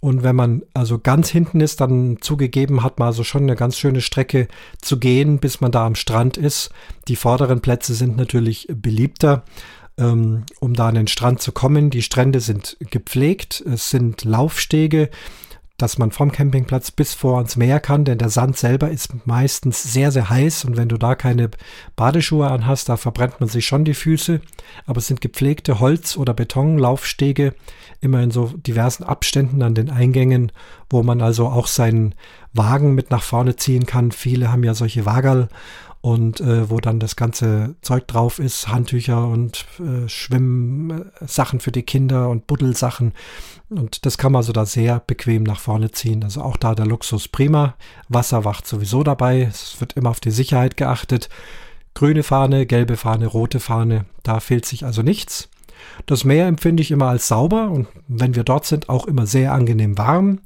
[0.00, 3.78] Und wenn man also ganz hinten ist, dann zugegeben hat man also schon eine ganz
[3.78, 4.46] schöne Strecke
[4.80, 6.70] zu gehen, bis man da am Strand ist.
[7.08, 9.44] Die vorderen Plätze sind natürlich beliebter,
[9.96, 11.90] ähm, um da an den Strand zu kommen.
[11.90, 15.08] Die Strände sind gepflegt, es sind Laufstege,
[15.76, 19.82] dass man vom Campingplatz bis vor ans Meer kann, denn der Sand selber ist meistens
[19.82, 21.50] sehr, sehr heiß und wenn du da keine
[21.96, 24.40] Badeschuhe anhast, da verbrennt man sich schon die Füße.
[24.86, 27.54] Aber es sind gepflegte Holz- oder Betonlaufstege,
[28.00, 30.50] immer in so diversen Abständen an den Eingängen,
[30.88, 32.14] wo man also auch seinen
[32.54, 34.12] Wagen mit nach vorne ziehen kann.
[34.12, 35.48] Viele haben ja solche Wagerl
[36.06, 41.82] und äh, wo dann das ganze Zeug drauf ist, Handtücher und äh, Schwimmsachen für die
[41.82, 43.12] Kinder und Buddelsachen.
[43.70, 46.22] Und das kann man so da sehr bequem nach vorne ziehen.
[46.22, 47.74] Also auch da der Luxus prima.
[48.08, 49.42] Wasser wacht sowieso dabei.
[49.50, 51.28] Es wird immer auf die Sicherheit geachtet.
[51.94, 54.04] Grüne Fahne, gelbe Fahne, rote Fahne.
[54.22, 55.48] Da fehlt sich also nichts.
[56.06, 59.52] Das Meer empfinde ich immer als sauber und wenn wir dort sind, auch immer sehr
[59.52, 60.38] angenehm warm.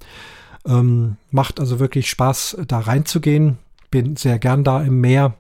[0.66, 3.58] Ähm, macht also wirklich Spaß, da reinzugehen
[3.90, 5.34] bin sehr gern da im Meer.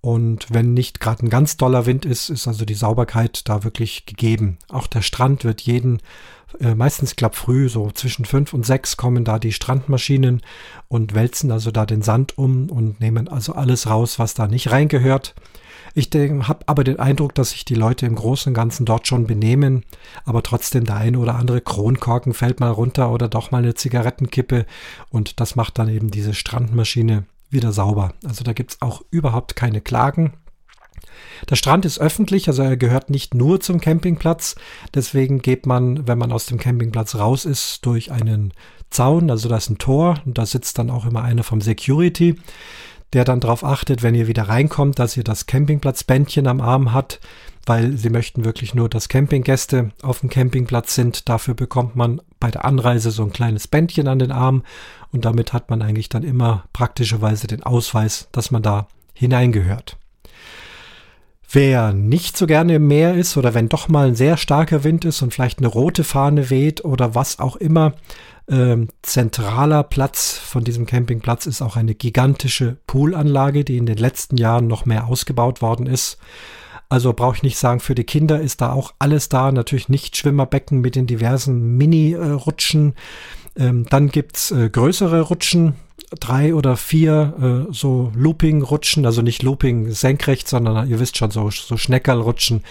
[0.00, 4.04] Und wenn nicht gerade ein ganz doller Wind ist, ist also die Sauberkeit da wirklich
[4.04, 4.58] gegeben.
[4.68, 6.00] Auch der Strand wird jeden,
[6.58, 10.42] äh, meistens klappt früh, so zwischen fünf und sechs kommen da die Strandmaschinen
[10.88, 14.72] und wälzen also da den Sand um und nehmen also alles raus, was da nicht
[14.72, 15.36] reingehört.
[15.94, 19.28] Ich habe aber den Eindruck, dass sich die Leute im Großen und Ganzen dort schon
[19.28, 19.84] benehmen,
[20.24, 24.66] aber trotzdem der eine oder andere Kronkorken fällt mal runter oder doch mal eine Zigarettenkippe
[25.10, 28.14] und das macht dann eben diese Strandmaschine wieder sauber.
[28.24, 30.34] Also da gibt es auch überhaupt keine Klagen.
[31.50, 34.54] Der Strand ist öffentlich, also er gehört nicht nur zum Campingplatz.
[34.94, 38.52] Deswegen geht man, wenn man aus dem Campingplatz raus ist, durch einen
[38.90, 42.36] Zaun, also da ist ein Tor und da sitzt dann auch immer einer vom Security,
[43.12, 47.20] der dann darauf achtet, wenn ihr wieder reinkommt, dass ihr das Campingplatzbändchen am Arm hat,
[47.66, 51.28] weil sie möchten wirklich nur, dass Campinggäste auf dem Campingplatz sind.
[51.28, 54.64] Dafür bekommt man bei der Anreise so ein kleines Bändchen an den Arm
[55.12, 59.96] und damit hat man eigentlich dann immer praktischerweise den Ausweis, dass man da hineingehört.
[61.48, 65.04] Wer nicht so gerne im Meer ist oder wenn doch mal ein sehr starker Wind
[65.04, 67.92] ist und vielleicht eine rote Fahne weht oder was auch immer,
[68.50, 74.36] ähm, zentraler Platz von diesem Campingplatz ist auch eine gigantische Poolanlage, die in den letzten
[74.36, 76.18] Jahren noch mehr ausgebaut worden ist.
[76.92, 79.50] Also brauche ich nicht sagen, für die Kinder ist da auch alles da.
[79.50, 82.96] Natürlich nicht Schwimmerbecken mit den diversen Mini-Rutschen.
[83.56, 85.72] Ähm, dann gibt's äh, größere Rutschen,
[86.20, 91.48] drei oder vier äh, so Looping-Rutschen, also nicht Looping senkrecht, sondern ihr wisst schon, so,
[91.48, 92.62] so Schneckerl-Rutschen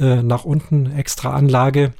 [0.00, 1.92] äh, nach unten, extra Anlage.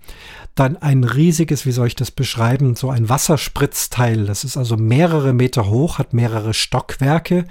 [0.57, 4.27] Dann ein riesiges, wie soll ich das beschreiben, so ein Wasserspritzteil.
[4.27, 7.45] Das ist also mehrere Meter hoch, hat mehrere Stockwerke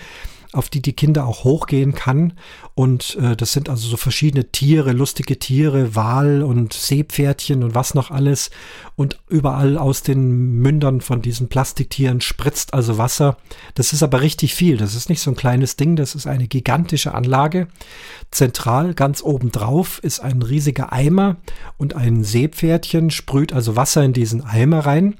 [0.51, 2.33] auf die die Kinder auch hochgehen kann.
[2.73, 7.93] Und äh, das sind also so verschiedene Tiere, lustige Tiere, Wal und Seepferdchen und was
[7.93, 8.49] noch alles.
[8.95, 13.37] Und überall aus den Mündern von diesen Plastiktieren spritzt also Wasser.
[13.75, 14.77] Das ist aber richtig viel.
[14.77, 17.67] Das ist nicht so ein kleines Ding, das ist eine gigantische Anlage.
[18.31, 21.37] Zentral, ganz oben drauf, ist ein riesiger Eimer
[21.77, 25.15] und ein Seepferdchen sprüht also Wasser in diesen Eimer rein.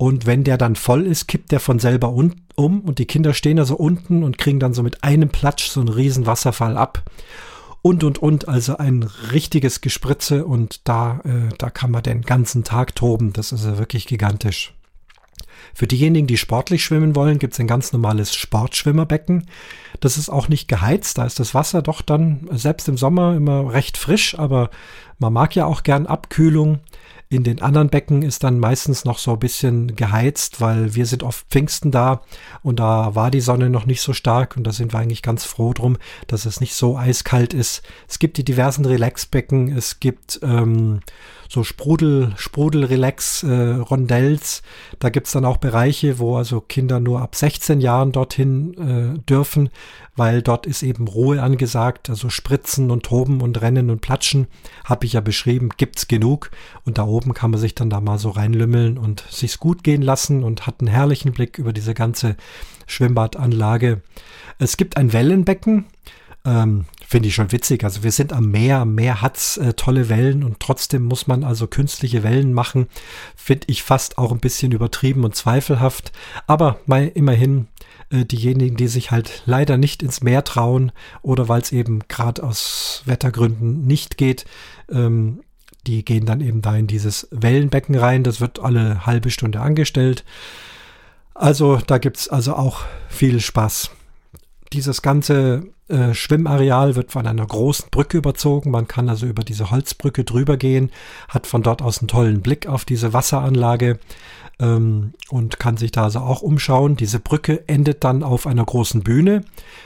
[0.00, 3.34] Und wenn der dann voll ist, kippt der von selber un um und die Kinder
[3.34, 7.02] stehen also unten und kriegen dann so mit einem Platsch so einen riesen Wasserfall ab.
[7.82, 12.64] Und, und, und, also ein richtiges Gespritze und da, äh, da kann man den ganzen
[12.64, 13.34] Tag toben.
[13.34, 14.72] Das ist ja wirklich gigantisch.
[15.74, 19.48] Für diejenigen, die sportlich schwimmen wollen, gibt es ein ganz normales Sportschwimmerbecken.
[20.00, 23.70] Das ist auch nicht geheizt, da ist das Wasser doch dann selbst im Sommer immer
[23.70, 24.70] recht frisch, aber
[25.20, 26.80] man mag ja auch gern Abkühlung.
[27.32, 31.22] In den anderen Becken ist dann meistens noch so ein bisschen geheizt, weil wir sind
[31.22, 32.22] oft Pfingsten da
[32.64, 35.44] und da war die Sonne noch nicht so stark und da sind wir eigentlich ganz
[35.44, 37.82] froh drum, dass es nicht so eiskalt ist.
[38.08, 41.02] Es gibt die diversen Relaxbecken, es gibt ähm,
[41.48, 44.38] so Sprudel, Sprudel-Relax, äh.
[44.98, 49.70] Da gibt's dann auch Bereiche, wo also Kinder nur ab 16 Jahren dorthin äh, dürfen,
[50.20, 52.10] weil dort ist eben Ruhe angesagt.
[52.10, 54.48] Also Spritzen und Toben und Rennen und Platschen,
[54.84, 56.50] habe ich ja beschrieben, gibt's genug.
[56.84, 60.02] Und da oben kann man sich dann da mal so reinlümmeln und sich's gut gehen
[60.02, 62.36] lassen und hat einen herrlichen Blick über diese ganze
[62.86, 64.02] Schwimmbadanlage.
[64.58, 65.86] Es gibt ein Wellenbecken.
[66.44, 67.82] Ähm, Finde ich schon witzig.
[67.82, 71.44] Also wir sind am Meer, am Meer hat's äh, tolle Wellen und trotzdem muss man
[71.44, 72.88] also künstliche Wellen machen.
[73.36, 76.12] Finde ich fast auch ein bisschen übertrieben und zweifelhaft.
[76.46, 77.68] Aber mal immerhin
[78.10, 82.42] äh, diejenigen, die sich halt leider nicht ins Meer trauen oder weil es eben gerade
[82.42, 84.44] aus Wettergründen nicht geht,
[84.90, 85.40] ähm,
[85.86, 88.22] die gehen dann eben da in dieses Wellenbecken rein.
[88.22, 90.24] Das wird alle halbe Stunde angestellt.
[91.34, 93.90] Also da gibt's also auch viel Spaß.
[94.72, 98.70] Dieses ganze äh, Schwimmareal wird von einer großen Brücke überzogen.
[98.70, 100.90] Man kann also über diese Holzbrücke drüber gehen,
[101.28, 103.98] hat von dort aus einen tollen Blick auf diese Wasseranlage
[104.60, 106.96] ähm, und kann sich da also auch umschauen.
[106.96, 109.42] Diese Brücke endet dann auf einer großen Bühne.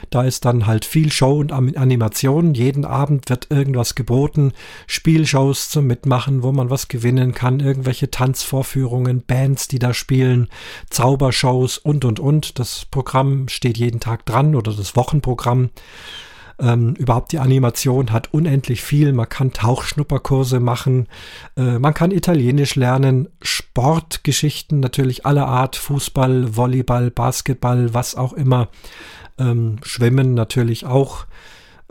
[0.09, 2.53] Da ist dann halt viel Show und Animation.
[2.53, 4.51] Jeden Abend wird irgendwas geboten,
[4.87, 10.49] Spielshows zum Mitmachen, wo man was gewinnen kann, irgendwelche Tanzvorführungen, Bands, die da spielen,
[10.89, 12.59] Zaubershows und und und.
[12.59, 15.69] Das Programm steht jeden Tag dran oder das Wochenprogramm.
[16.59, 19.11] Ähm, überhaupt die Animation hat unendlich viel.
[19.11, 21.07] Man kann Tauchschnupperkurse machen,
[21.57, 28.69] äh, man kann Italienisch lernen, Sportgeschichten natürlich aller Art, Fußball, Volleyball, Basketball, was auch immer,
[29.37, 31.25] ähm, Schwimmen natürlich auch.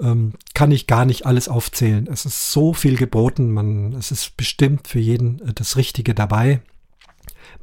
[0.00, 2.08] Ähm, kann ich gar nicht alles aufzählen.
[2.10, 6.62] Es ist so viel geboten, man, es ist bestimmt für jeden äh, das Richtige dabei.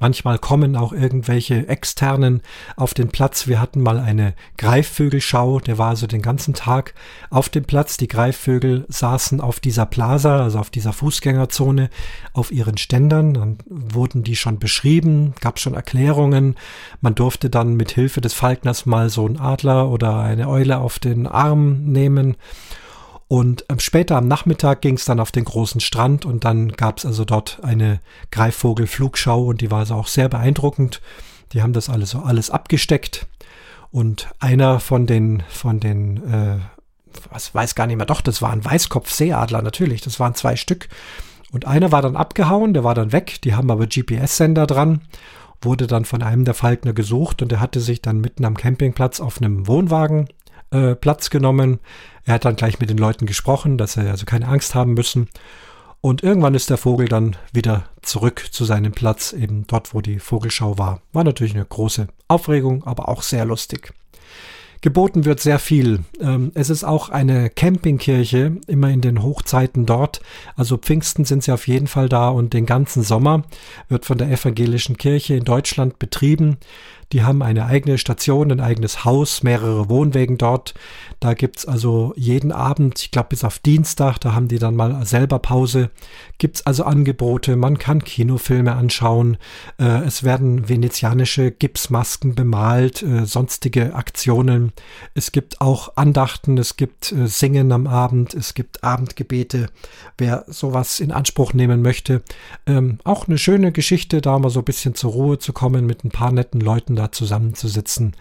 [0.01, 2.41] Manchmal kommen auch irgendwelche externen
[2.75, 3.47] auf den Platz.
[3.47, 6.95] Wir hatten mal eine Greifvögelschau, der war also den ganzen Tag
[7.29, 7.97] auf dem Platz.
[7.97, 11.91] Die Greifvögel saßen auf dieser Plaza, also auf dieser Fußgängerzone,
[12.33, 13.35] auf ihren Ständern.
[13.35, 16.55] Dann wurden die schon beschrieben, gab schon Erklärungen.
[17.01, 20.97] Man durfte dann mit Hilfe des Falkners mal so einen Adler oder eine Eule auf
[20.97, 22.37] den Arm nehmen
[23.31, 26.97] und ähm, später am Nachmittag ging es dann auf den großen Strand und dann gab
[26.97, 30.99] es also dort eine Greifvogelflugschau und die war also auch sehr beeindruckend.
[31.53, 33.27] Die haben das alles so alles abgesteckt.
[33.89, 36.57] Und einer von den, von den, äh,
[37.31, 40.89] was weiß gar nicht mehr, doch, das war ein Weißkopfseeadler natürlich, das waren zwei Stück.
[41.53, 45.03] Und einer war dann abgehauen, der war dann weg, die haben aber GPS-Sender dran,
[45.61, 49.21] wurde dann von einem der Falkner gesucht und der hatte sich dann mitten am Campingplatz
[49.21, 50.27] auf einem Wohnwagen
[50.71, 51.79] äh, Platz genommen.
[52.25, 55.29] Er hat dann gleich mit den Leuten gesprochen, dass sie also keine Angst haben müssen.
[56.01, 60.17] Und irgendwann ist der Vogel dann wieder zurück zu seinem Platz, eben dort, wo die
[60.17, 61.01] Vogelschau war.
[61.13, 63.93] War natürlich eine große Aufregung, aber auch sehr lustig.
[64.81, 65.99] Geboten wird sehr viel.
[66.19, 70.21] Ähm, es ist auch eine Campingkirche, immer in den Hochzeiten dort.
[70.55, 73.43] Also Pfingsten sind sie auf jeden Fall da und den ganzen Sommer
[73.89, 76.57] wird von der evangelischen Kirche in Deutschland betrieben.
[77.11, 80.73] Die haben eine eigene Station, ein eigenes Haus, mehrere Wohnwegen dort.
[81.19, 85.05] Da gibt's also jeden Abend, ich glaube bis auf Dienstag, da haben die dann mal
[85.05, 85.91] selber Pause,
[86.39, 89.37] gibt's also Angebote, man kann Kinofilme anschauen,
[89.77, 94.71] äh, es werden venezianische Gipsmasken bemalt, äh, sonstige Aktionen.
[95.13, 99.67] Es gibt auch Andachten, es gibt äh, Singen am Abend, es gibt Abendgebete.
[100.17, 102.23] Wer sowas in Anspruch nehmen möchte,
[102.65, 106.03] ähm, auch eine schöne Geschichte, da mal so ein bisschen zur Ruhe zu kommen mit
[106.03, 108.15] ein paar netten Leuten da zusammenzusitzen.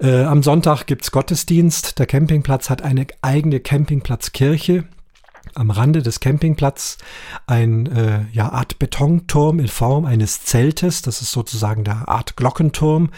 [0.00, 1.98] Äh, am Sonntag gibt's Gottesdienst.
[1.98, 4.84] Der Campingplatz hat eine eigene Campingplatzkirche.
[5.54, 6.98] Am Rande des Campingplatzes
[7.46, 11.02] ein äh, ja, Art Betonturm in Form eines Zeltes.
[11.02, 13.10] Das ist sozusagen der Art Glockenturm.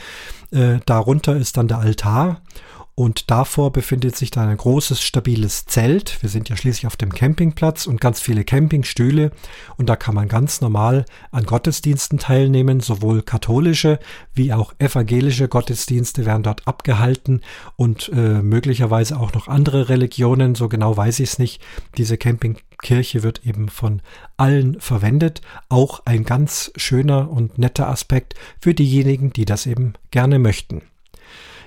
[0.50, 2.40] Äh, darunter ist dann der Altar.
[2.94, 6.18] Und davor befindet sich dann ein großes, stabiles Zelt.
[6.20, 9.30] Wir sind ja schließlich auf dem Campingplatz und ganz viele Campingstühle.
[9.76, 12.80] Und da kann man ganz normal an Gottesdiensten teilnehmen.
[12.80, 13.98] Sowohl katholische
[14.34, 17.40] wie auch evangelische Gottesdienste werden dort abgehalten
[17.76, 20.54] und äh, möglicherweise auch noch andere Religionen.
[20.54, 21.62] So genau weiß ich es nicht.
[21.96, 24.02] Diese Campingkirche wird eben von
[24.36, 25.40] allen verwendet.
[25.68, 30.82] Auch ein ganz schöner und netter Aspekt für diejenigen, die das eben gerne möchten.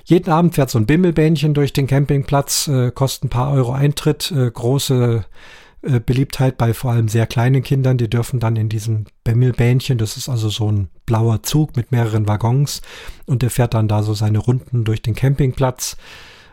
[0.05, 4.31] Jeden Abend fährt so ein Bimmelbähnchen durch den Campingplatz, äh, kostet ein paar Euro Eintritt,
[4.31, 5.23] äh, große
[5.83, 7.97] äh, Beliebtheit bei vor allem sehr kleinen Kindern.
[7.97, 12.27] Die dürfen dann in diesem Bimmelbähnchen, das ist also so ein blauer Zug mit mehreren
[12.27, 12.81] Waggons
[13.25, 15.97] und der fährt dann da so seine Runden durch den Campingplatz.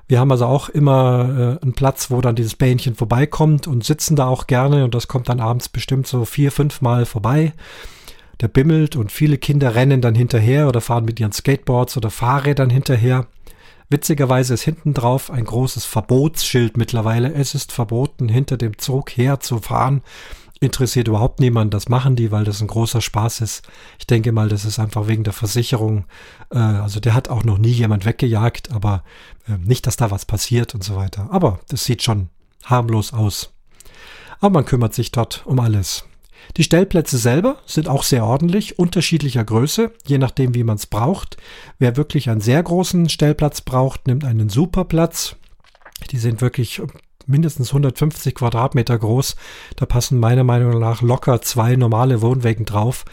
[0.06, 4.16] Wir haben also auch immer äh, einen Platz, wo dann dieses Bähnchen vorbeikommt und sitzen
[4.16, 7.52] da auch gerne und das kommt dann abends bestimmt so vier, fünf Mal vorbei.
[8.40, 12.70] Der bimmelt und viele Kinder rennen dann hinterher oder fahren mit ihren Skateboards oder Fahrrädern
[12.70, 13.26] hinterher.
[13.90, 17.34] Witzigerweise ist hinten drauf ein großes Verbotsschild mittlerweile.
[17.34, 20.02] Es ist verboten, hinter dem Zug herzufahren.
[20.60, 21.74] Interessiert überhaupt niemand.
[21.74, 23.62] Das machen die, weil das ein großer Spaß ist.
[23.98, 26.04] Ich denke mal, das ist einfach wegen der Versicherung.
[26.50, 29.02] Äh, also der hat auch noch nie jemand weggejagt, aber
[29.48, 31.28] äh, nicht, dass da was passiert und so weiter.
[31.30, 32.28] Aber das sieht schon
[32.64, 33.52] harmlos aus.
[34.38, 36.04] Aber man kümmert sich dort um alles.
[36.56, 41.36] Die Stellplätze selber sind auch sehr ordentlich, unterschiedlicher Größe, je nachdem wie man es braucht.
[41.78, 45.36] Wer wirklich einen sehr großen Stellplatz braucht, nimmt einen Superplatz.
[46.10, 46.82] Die sind wirklich
[47.26, 49.36] mindestens 150 Quadratmeter groß.
[49.76, 53.04] Da passen meiner Meinung nach locker zwei normale Wohnwägen drauf.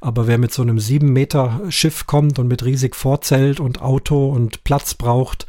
[0.00, 4.28] Aber wer mit so einem 7 Meter Schiff kommt und mit riesig Vorzelt und Auto
[4.28, 5.46] und Platz braucht,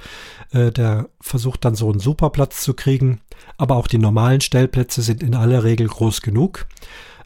[0.51, 3.21] äh, der versucht dann so einen Superplatz zu kriegen.
[3.57, 6.67] Aber auch die normalen Stellplätze sind in aller Regel groß genug.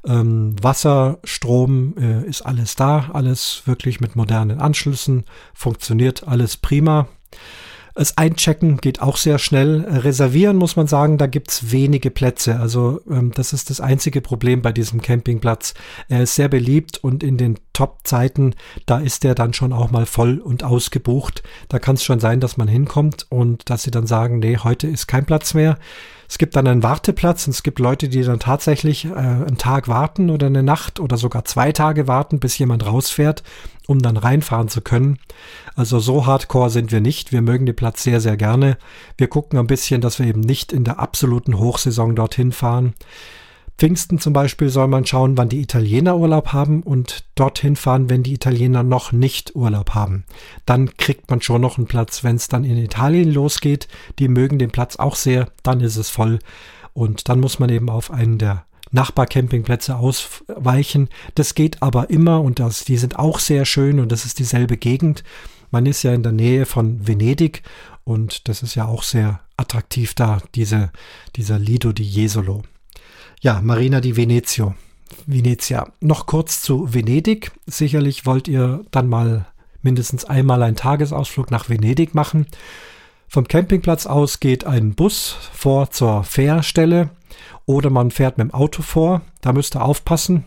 [0.06, 7.08] Ähm, Wasser, Strom äh, ist alles da, alles wirklich mit modernen Anschlüssen, funktioniert alles prima.
[7.94, 9.82] Das Einchecken geht auch sehr schnell.
[9.82, 12.58] Reservieren muss man sagen, da gibt's wenige Plätze.
[12.58, 15.74] Also ähm, das ist das einzige Problem bei diesem Campingplatz.
[16.08, 20.06] Er ist sehr beliebt und in den Top-Zeiten, da ist er dann schon auch mal
[20.06, 21.44] voll und ausgebucht.
[21.68, 24.88] Da kann es schon sein, dass man hinkommt und dass sie dann sagen, nee, heute
[24.88, 25.78] ist kein Platz mehr.
[26.32, 29.90] Es gibt dann einen Warteplatz und es gibt Leute, die dann tatsächlich äh, einen Tag
[29.90, 33.44] warten oder eine Nacht oder sogar zwei Tage warten, bis jemand rausfährt,
[33.86, 35.20] um dann reinfahren zu können.
[35.76, 37.34] Also so hardcore sind wir nicht.
[37.34, 38.78] Wir mögen den Platz sehr, sehr gerne.
[39.18, 42.94] Wir gucken ein bisschen, dass wir eben nicht in der absoluten Hochsaison dorthin fahren.
[43.78, 48.24] Pfingsten zum Beispiel soll man schauen, wann die Italiener Urlaub haben und dorthin fahren, wenn
[48.24, 50.24] die Italiener noch nicht Urlaub haben.
[50.65, 52.24] Dann kriegt man schon noch einen Platz.
[52.24, 53.88] Wenn es dann in Italien losgeht,
[54.19, 56.39] die mögen den Platz auch sehr, dann ist es voll.
[56.93, 61.09] Und dann muss man eben auf einen der Nachbarcampingplätze ausweichen.
[61.36, 64.78] Das geht aber immer und das, die sind auch sehr schön und das ist dieselbe
[64.78, 65.24] Gegend.
[65.72, 67.63] Man ist ja in der Nähe von Venedig
[68.03, 70.91] und das ist ja auch sehr attraktiv da, diese,
[71.36, 72.63] dieser Lido di Jesolo.
[73.44, 74.76] Ja, Marina di Venezio.
[75.26, 75.88] Venezia.
[76.00, 77.52] Noch kurz zu Venedig.
[77.66, 79.48] Sicherlich wollt ihr dann mal
[79.82, 82.46] mindestens einmal einen Tagesausflug nach Venedig machen.
[83.28, 87.10] Vom Campingplatz aus geht ein Bus vor zur Fährstelle
[87.66, 89.22] oder man fährt mit dem Auto vor.
[89.42, 90.44] Da müsst ihr aufpassen.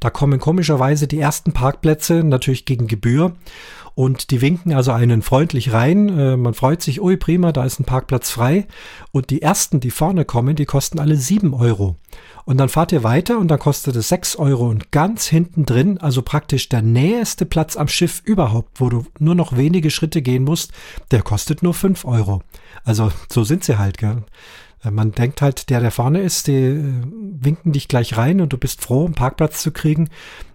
[0.00, 3.36] Da kommen komischerweise die ersten Parkplätze natürlich gegen Gebühr
[4.00, 6.08] und die winken also einen freundlich rein.
[6.18, 8.66] Äh, man freut sich, ui prima, da ist ein Parkplatz frei.
[9.12, 11.96] Und die ersten, die vorne kommen, die kosten alle sieben Euro.
[12.46, 14.70] Und dann fahrt ihr weiter und dann kostet es sechs Euro.
[14.70, 19.34] Und ganz hinten drin, also praktisch der näheste Platz am Schiff überhaupt, wo du nur
[19.34, 20.72] noch wenige Schritte gehen musst,
[21.10, 22.40] der kostet nur fünf Euro.
[22.84, 24.22] Also so sind sie halt, gell?
[24.84, 28.52] Äh, man denkt halt, der, der vorne ist, die äh, winken dich gleich rein und
[28.52, 30.08] du bist froh, einen Parkplatz zu kriegen.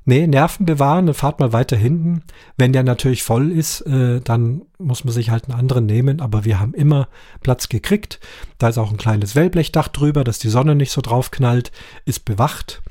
[0.07, 2.21] Nee, Nerven bewahren und fahrt mal weiter hinten.
[2.57, 6.45] Wenn der natürlich voll ist, äh, dann muss man sich halt einen anderen nehmen, aber
[6.45, 7.07] wir haben immer
[7.41, 8.19] Platz gekriegt.
[8.59, 11.71] Da ist auch ein kleines Wellblechdach drüber, dass die Sonne nicht so drauf knallt,
[12.05, 12.83] ist bewacht.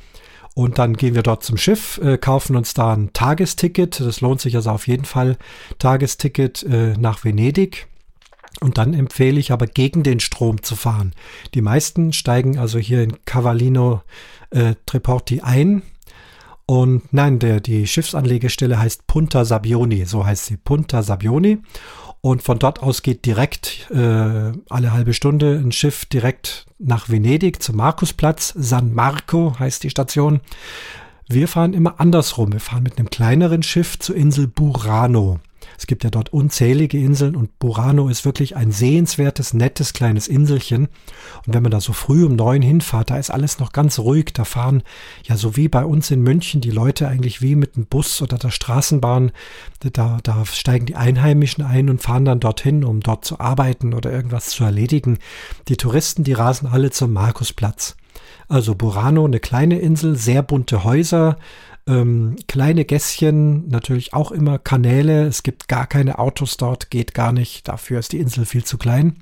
[0.57, 3.99] Und dann gehen wir dort zum Schiff, kaufen uns da ein Tagesticket.
[3.99, 5.37] Das lohnt sich also auf jeden Fall.
[5.81, 6.65] Tagesticket
[6.97, 7.89] nach Venedig.
[8.61, 11.13] Und dann empfehle ich aber gegen den Strom zu fahren.
[11.55, 14.03] Die meisten steigen also hier in Cavallino
[14.51, 15.83] äh, Treporti ein.
[16.67, 21.59] Und nein, der, die Schiffsanlegestelle heißt Punta Sabioni, so heißt sie, Punta Sabioni.
[22.23, 27.63] Und von dort aus geht direkt äh, alle halbe Stunde ein Schiff direkt nach Venedig
[27.63, 28.55] zum Markusplatz.
[28.57, 30.41] San Marco heißt die Station.
[31.29, 32.55] Wir fahren immer andersrum.
[32.55, 35.41] Wir fahren mit einem kleineren Schiff zur Insel Burano.
[35.79, 40.89] Es gibt ja dort unzählige Inseln und Burano ist wirklich ein sehenswertes, nettes kleines Inselchen.
[41.47, 44.33] Und wenn man da so früh um neun hinfahrt, da ist alles noch ganz ruhig.
[44.33, 44.83] Da fahren
[45.25, 48.39] ja so wie bei uns in München die Leute eigentlich wie mit dem Bus oder
[48.39, 49.33] der Straßenbahn.
[49.81, 54.13] Da, da steigen die Einheimischen ein und fahren dann dorthin, um dort zu arbeiten oder
[54.13, 55.19] irgendwas zu erledigen.
[55.69, 57.97] Die Touristen, die rasen alle zum Markusplatz.
[58.49, 61.39] Also Burano, eine kleine Insel, sehr bunte Häuser,
[61.87, 65.27] ähm, kleine Gässchen, natürlich auch immer Kanäle.
[65.27, 67.69] Es gibt gar keine Autos dort, geht gar nicht.
[67.69, 69.17] Dafür ist die Insel viel zu klein.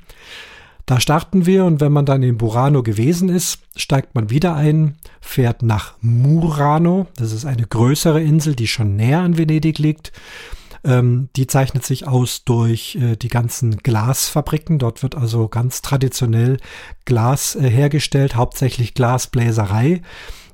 [0.87, 4.97] Da starten wir und wenn man dann in Burano gewesen ist, steigt man wieder ein,
[5.21, 7.07] fährt nach Murano.
[7.17, 10.13] Das ist eine größere Insel, die schon näher an Venedig liegt.
[10.85, 14.81] Ähm, die zeichnet sich aus durch äh, die ganzen Glasfabriken.
[14.81, 16.59] Dort wird also ganz traditionell
[17.05, 20.03] Glas äh, hergestellt, hauptsächlich Glasbläserei.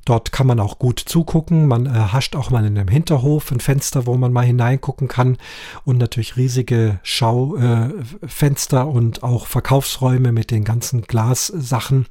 [0.09, 1.68] Dort kann man auch gut zugucken.
[1.68, 5.36] Man äh, hascht auch mal in einem Hinterhof ein Fenster, wo man mal hineingucken kann.
[5.84, 12.06] Und natürlich riesige Schaufenster äh, und auch Verkaufsräume mit den ganzen Glassachen.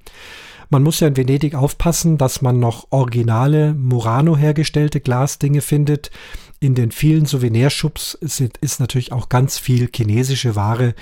[0.69, 6.11] Man muss ja in Venedig aufpassen, dass man noch originale Murano hergestellte Glasdinge findet
[6.59, 10.95] in den vielen Souvenirshops ist, ist natürlich auch ganz viel chinesische Ware,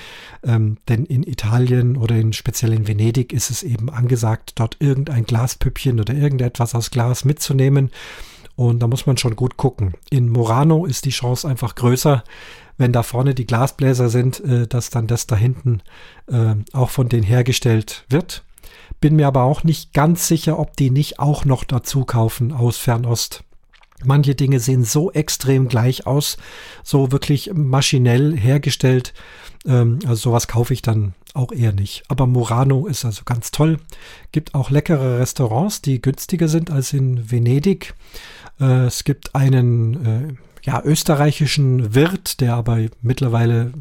[0.44, 5.26] ähm, denn in Italien oder in, speziell in Venedig ist es eben angesagt, dort irgendein
[5.26, 7.92] Glaspüppchen oder irgendetwas aus Glas mitzunehmen.
[8.58, 9.94] Und da muss man schon gut gucken.
[10.10, 12.24] In Murano ist die Chance einfach größer,
[12.78, 15.82] wenn da vorne die Glasbläser sind, äh, dass dann das da hinten
[16.28, 18.44] äh, auch von denen hergestellt wird.
[19.00, 22.78] Bin mir aber auch nicht ganz sicher, ob die nicht auch noch dazu kaufen aus
[22.78, 23.44] Fernost.
[24.04, 26.38] Manche Dinge sehen so extrem gleich aus,
[26.84, 29.14] so wirklich maschinell hergestellt.
[29.66, 32.04] Ähm, also sowas kaufe ich dann auch eher nicht.
[32.08, 33.78] Aber Murano ist also ganz toll.
[34.32, 37.94] Gibt auch leckere Restaurants, die günstiger sind als in Venedig.
[38.60, 40.34] Äh, es gibt einen äh,
[40.64, 43.72] ja, österreichischen Wirt, der aber mittlerweile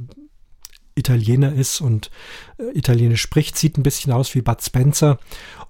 [0.96, 2.10] Italiener ist und
[2.58, 5.18] äh, Italienisch spricht, sieht ein bisschen aus wie Bud Spencer.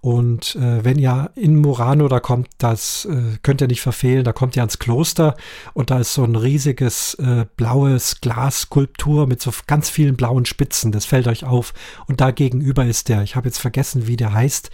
[0.00, 4.32] Und äh, wenn ihr in Murano da kommt, das äh, könnt ihr nicht verfehlen, da
[4.32, 5.34] kommt ihr ans Kloster
[5.72, 10.92] und da ist so ein riesiges äh, blaues Glasskulptur mit so ganz vielen blauen Spitzen.
[10.92, 11.72] Das fällt euch auf.
[12.06, 14.70] Und da gegenüber ist der, ich habe jetzt vergessen, wie der heißt,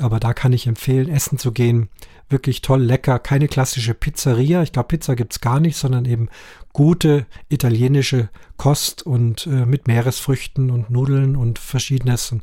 [0.00, 1.88] aber da kann ich empfehlen, essen zu gehen.
[2.28, 4.62] Wirklich toll, lecker, keine klassische Pizzeria.
[4.62, 6.28] Ich glaube, Pizza gibt's gar nicht, sondern eben
[6.72, 12.32] gute italienische Kost und äh, mit Meeresfrüchten und Nudeln und und verschiedenes.
[12.32, 12.42] Und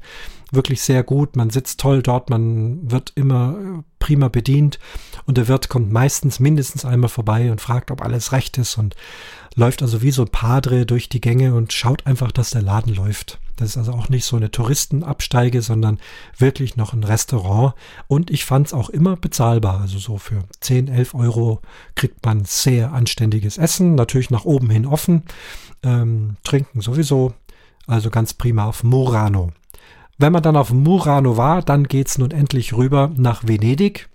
[0.52, 1.36] wirklich sehr gut.
[1.36, 4.80] Man sitzt toll dort, man wird immer äh, prima bedient
[5.26, 8.96] und der Wirt kommt meistens mindestens einmal vorbei und fragt, ob alles recht ist und
[9.60, 12.96] läuft also wie so ein Padre durch die Gänge und schaut einfach, dass der Laden
[12.96, 13.40] läuft.
[13.58, 16.00] Das ist also auch nicht so eine Touristenabsteige, sondern
[16.38, 17.74] wirklich noch ein Restaurant.
[18.08, 19.82] Und ich fand es auch immer bezahlbar.
[19.82, 21.62] Also so für 10, 11 Euro
[21.96, 23.96] kriegt man sehr anständiges Essen.
[23.96, 25.24] Natürlich nach oben hin offen.
[25.84, 27.34] Ähm, trinken sowieso.
[27.86, 29.52] Also ganz prima auf Murano.
[30.18, 34.08] Wenn man dann auf Murano war, dann geht's nun endlich rüber nach Venedig.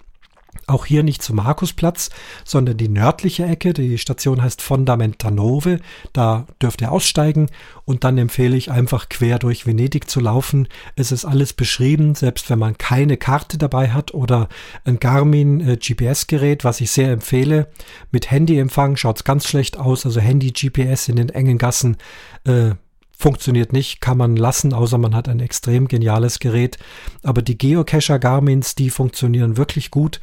[0.67, 2.11] Auch hier nicht zum Markusplatz,
[2.45, 3.75] sondern die nördliche Ecke.
[3.75, 5.79] Die Station heißt Fondamenta Nove.
[6.13, 7.49] Da dürft ihr aussteigen
[7.85, 10.69] und dann empfehle ich einfach quer durch Venedig zu laufen.
[10.97, 14.49] Es ist alles beschrieben, selbst wenn man keine Karte dabei hat oder
[14.85, 17.69] ein Garmin äh, GPS-Gerät, was ich sehr empfehle.
[18.11, 20.07] Mit Handyempfang schaut's ganz schlecht aus.
[20.07, 21.99] Also Handy, GPS in den engen Gassen
[22.45, 22.71] äh,
[23.17, 26.79] funktioniert nicht, kann man lassen, außer man hat ein extrem geniales Gerät.
[27.23, 30.21] Aber die Geocacher Garmins, die funktionieren wirklich gut,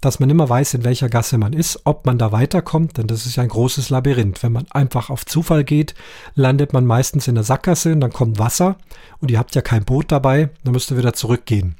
[0.00, 3.26] dass man immer weiß, in welcher Gasse man ist, ob man da weiterkommt, denn das
[3.26, 4.42] ist ja ein großes Labyrinth.
[4.42, 5.94] Wenn man einfach auf Zufall geht,
[6.34, 8.76] landet man meistens in der Sackgasse und dann kommt Wasser
[9.20, 11.76] und ihr habt ja kein Boot dabei, dann müsst ihr wieder zurückgehen.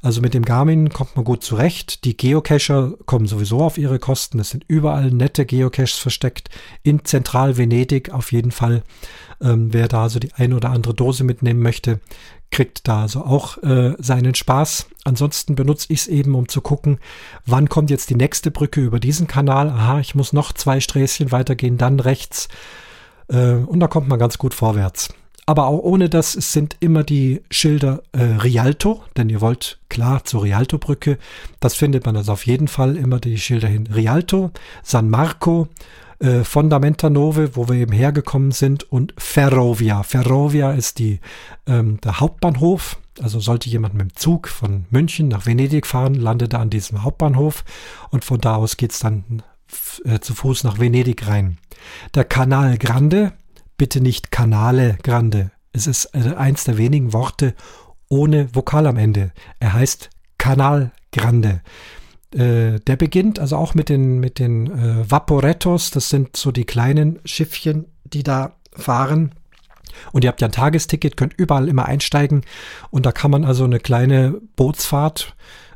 [0.00, 2.04] Also mit dem Garmin kommt man gut zurecht.
[2.04, 4.38] Die Geocacher kommen sowieso auf ihre Kosten.
[4.38, 6.50] Es sind überall nette Geocaches versteckt.
[6.84, 8.84] In Zentral-Venedig auf jeden Fall.
[9.40, 12.00] Ähm, wer da so die ein oder andere Dose mitnehmen möchte,
[12.50, 14.86] kriegt da also auch äh, seinen Spaß.
[15.04, 16.98] Ansonsten benutze ich es eben, um zu gucken,
[17.44, 19.68] wann kommt jetzt die nächste Brücke über diesen Kanal.
[19.68, 22.48] Aha, ich muss noch zwei Sträßchen weitergehen, dann rechts.
[23.28, 25.08] Äh, und da kommt man ganz gut vorwärts.
[25.48, 30.42] Aber auch ohne das sind immer die Schilder äh, Rialto, denn ihr wollt klar zur
[30.42, 31.16] Rialto-Brücke.
[31.58, 33.86] Das findet man also auf jeden Fall immer die Schilder hin.
[33.86, 34.50] Rialto,
[34.82, 35.68] San Marco,
[36.18, 40.02] äh, Fondamenta Nove, wo wir eben hergekommen sind, und Ferrovia.
[40.02, 41.18] Ferrovia ist die,
[41.66, 42.98] ähm, der Hauptbahnhof.
[43.22, 47.04] Also sollte jemand mit dem Zug von München nach Venedig fahren, landet er an diesem
[47.04, 47.64] Hauptbahnhof
[48.10, 49.42] und von da aus geht's dann
[50.04, 51.56] äh, zu Fuß nach Venedig rein.
[52.14, 53.32] Der Canal Grande
[53.78, 55.50] bitte nicht Canale Grande.
[55.72, 57.54] Es ist äh, eins der wenigen Worte
[58.10, 59.32] ohne Vokal am Ende.
[59.60, 61.62] Er heißt Canal Grande.
[62.34, 65.90] Äh, der beginnt also auch mit den, mit den äh, Vaporettos.
[65.90, 69.34] Das sind so die kleinen Schiffchen, die da fahren.
[70.12, 72.42] Und ihr habt ja ein Tagesticket, könnt überall immer einsteigen.
[72.90, 75.34] Und da kann man also eine kleine Bootsfahrt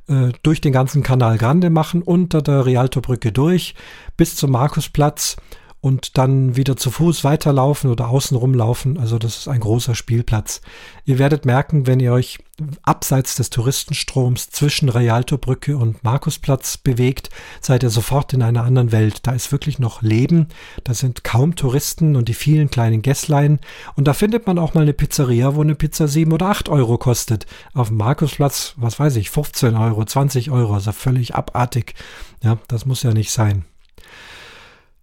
[0.08, 3.74] äh, durch den ganzen Kanal Grande machen, unter der Rialto-Brücke durch,
[4.16, 5.36] bis zum Markusplatz
[5.82, 8.98] und dann wieder zu Fuß weiterlaufen oder außen rumlaufen.
[8.98, 10.60] Also das ist ein großer Spielplatz.
[11.04, 12.38] Ihr werdet merken, wenn ihr euch
[12.84, 17.30] abseits des Touristenstroms zwischen Rialto-Brücke und Markusplatz bewegt,
[17.60, 19.26] seid ihr sofort in einer anderen Welt.
[19.26, 20.46] Da ist wirklich noch Leben.
[20.84, 23.58] Da sind kaum Touristen und die vielen kleinen Gässlein.
[23.96, 26.96] Und da findet man auch mal eine Pizzeria, wo eine Pizza sieben oder acht Euro
[26.96, 27.44] kostet.
[27.74, 30.74] Auf dem Markusplatz, was weiß ich, 15 Euro, 20 Euro.
[30.74, 31.94] Also völlig abartig.
[32.40, 33.64] Ja, das muss ja nicht sein.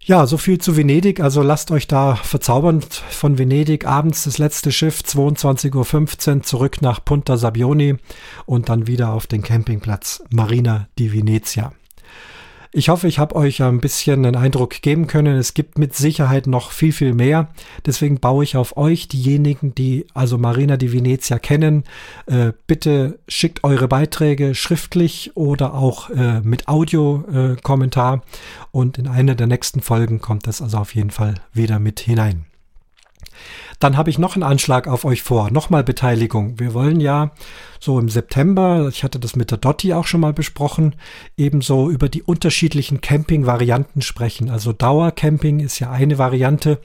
[0.10, 1.20] Ja, so viel zu Venedig.
[1.20, 2.82] Also lasst euch da verzaubern
[3.12, 3.86] von Venedig.
[3.86, 7.96] Abends das letzte Schiff, 22.15 Uhr, zurück nach Punta Sabioni
[8.48, 11.74] und dann wieder auf den Campingplatz Marina di Venezia.
[12.72, 15.38] Ich hoffe, ich habe euch ein bisschen einen Eindruck geben können.
[15.38, 17.50] Es gibt mit Sicherheit noch viel, viel mehr.
[17.88, 21.84] Deswegen baue ich auf euch, diejenigen, die also Marina di Venezia kennen.
[22.28, 28.18] Äh, bitte schickt eure Beiträge schriftlich oder auch äh, mit Audio-Kommentar.
[28.18, 28.20] Äh,
[28.72, 32.49] und in einer der nächsten Folgen kommt das also auf jeden Fall wieder mit hinein.
[33.80, 35.52] Dann habe ich noch einen Anschlag auf euch vor.
[35.52, 36.60] Nochmal Beteiligung.
[36.60, 37.32] Wir wollen ja
[37.80, 40.96] so im September, ich hatte das mit der Dotti auch schon mal besprochen,
[41.38, 44.50] ebenso über die unterschiedlichen Camping-Varianten sprechen.
[44.50, 46.80] Also Dauercamping ist ja eine Variante.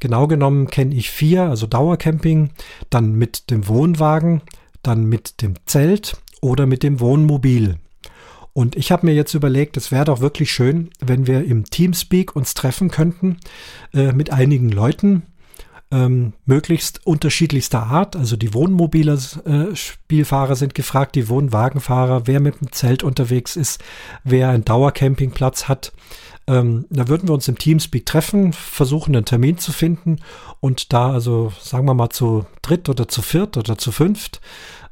[0.00, 2.50] Genau genommen kenne ich vier, also Dauercamping,
[2.90, 4.42] dann mit dem Wohnwagen,
[4.82, 7.78] dann mit dem Zelt oder mit dem Wohnmobil.
[8.54, 12.36] Und ich habe mir jetzt überlegt, es wäre doch wirklich schön, wenn wir im Teamspeak
[12.36, 13.38] uns treffen könnten
[13.92, 15.22] äh, mit einigen Leuten,
[15.94, 18.16] ähm, möglichst unterschiedlichster Art.
[18.16, 23.82] Also die Wohnmobile äh, Spielfahrer sind gefragt, die Wohnwagenfahrer, wer mit dem Zelt unterwegs ist,
[24.24, 25.92] wer einen Dauercampingplatz hat.
[26.46, 30.18] Ähm, da würden wir uns im Teamspeak treffen, versuchen einen Termin zu finden
[30.60, 34.40] und da also sagen wir mal zu dritt oder zu viert oder zu fünft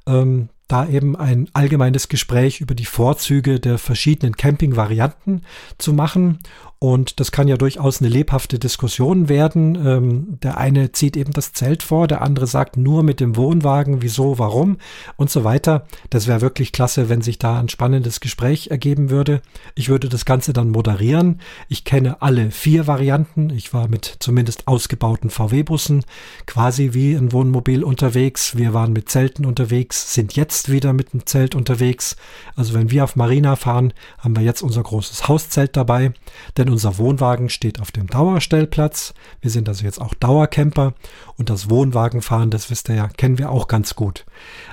[0.07, 5.43] ähm, da eben ein allgemeines Gespräch über die Vorzüge der verschiedenen Camping-Varianten
[5.77, 6.39] zu machen
[6.83, 9.77] und das kann ja durchaus eine lebhafte Diskussion werden.
[9.87, 14.03] Ähm, der eine zieht eben das Zelt vor, der andere sagt nur mit dem Wohnwagen,
[14.03, 14.79] wieso, warum
[15.17, 15.87] und so weiter.
[16.11, 19.43] Das wäre wirklich klasse, wenn sich da ein spannendes Gespräch ergeben würde.
[19.77, 21.41] Ich würde das Ganze dann moderieren.
[21.69, 23.51] Ich kenne alle vier Varianten.
[23.51, 26.05] Ich war mit zumindest ausgebauten VW-Bussen
[26.47, 28.57] quasi wie ein Wohnmobil unterwegs.
[28.57, 32.17] Wir waren mit Zelten unterwegs, sind jetzt wieder mit einem Zelt unterwegs.
[32.57, 36.13] Also wenn wir auf Marina fahren, haben wir jetzt unser großes Hauszelt dabei.
[36.57, 39.15] Denn unser Wohnwagen steht auf dem Dauerstellplatz.
[39.41, 40.95] Wir sind also jetzt auch Dauercamper
[41.37, 44.25] und das Wohnwagenfahren, das wisst ihr ja, kennen wir auch ganz gut.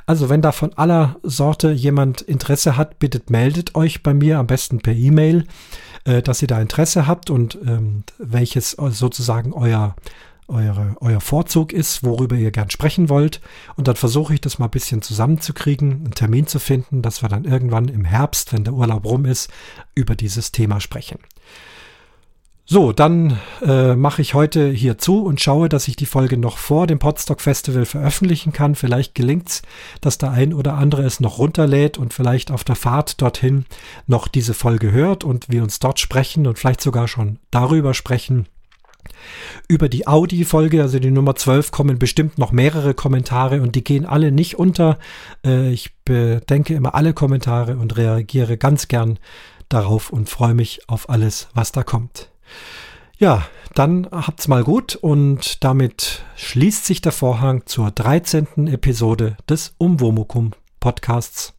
[0.06, 4.48] Also wenn da von aller Sorte jemand Interesse hat, bittet meldet euch bei mir, am
[4.48, 5.46] besten per E-Mail,
[6.06, 9.96] äh, dass ihr da Interesse habt und ähm, welches sozusagen euer
[10.50, 13.40] eure, euer Vorzug ist, worüber ihr gern sprechen wollt.
[13.76, 17.30] Und dann versuche ich das mal ein bisschen zusammenzukriegen, einen Termin zu finden, dass wir
[17.30, 19.50] dann irgendwann im Herbst, wenn der Urlaub rum ist,
[19.96, 21.20] über dieses Thema sprechen.
[22.72, 26.60] So, dann äh, mache ich heute hier zu und schaue, dass ich die Folge noch
[26.60, 28.76] vor dem Podstock Festival veröffentlichen kann.
[28.76, 29.64] Vielleicht gelingt's,
[30.02, 33.66] dass der ein oder andere es noch runterlädt und vielleicht auf der Fahrt dorthin
[34.06, 38.48] noch diese Folge hört und wir uns dort sprechen und vielleicht sogar schon darüber sprechen.
[39.68, 44.06] Über die Audi-Folge, also die Nummer 12, kommen bestimmt noch mehrere Kommentare und die gehen
[44.06, 45.00] alle nicht unter.
[45.44, 49.18] Äh, ich bedenke immer alle Kommentare und reagiere ganz gern
[49.70, 52.30] darauf und freue mich auf alles, was da kommt.
[53.18, 53.46] Ja,
[53.76, 58.68] dann habt's mal gut und damit schließt sich der Vorhang zur 13.
[58.68, 61.54] Episode des Umwomukum Podcasts.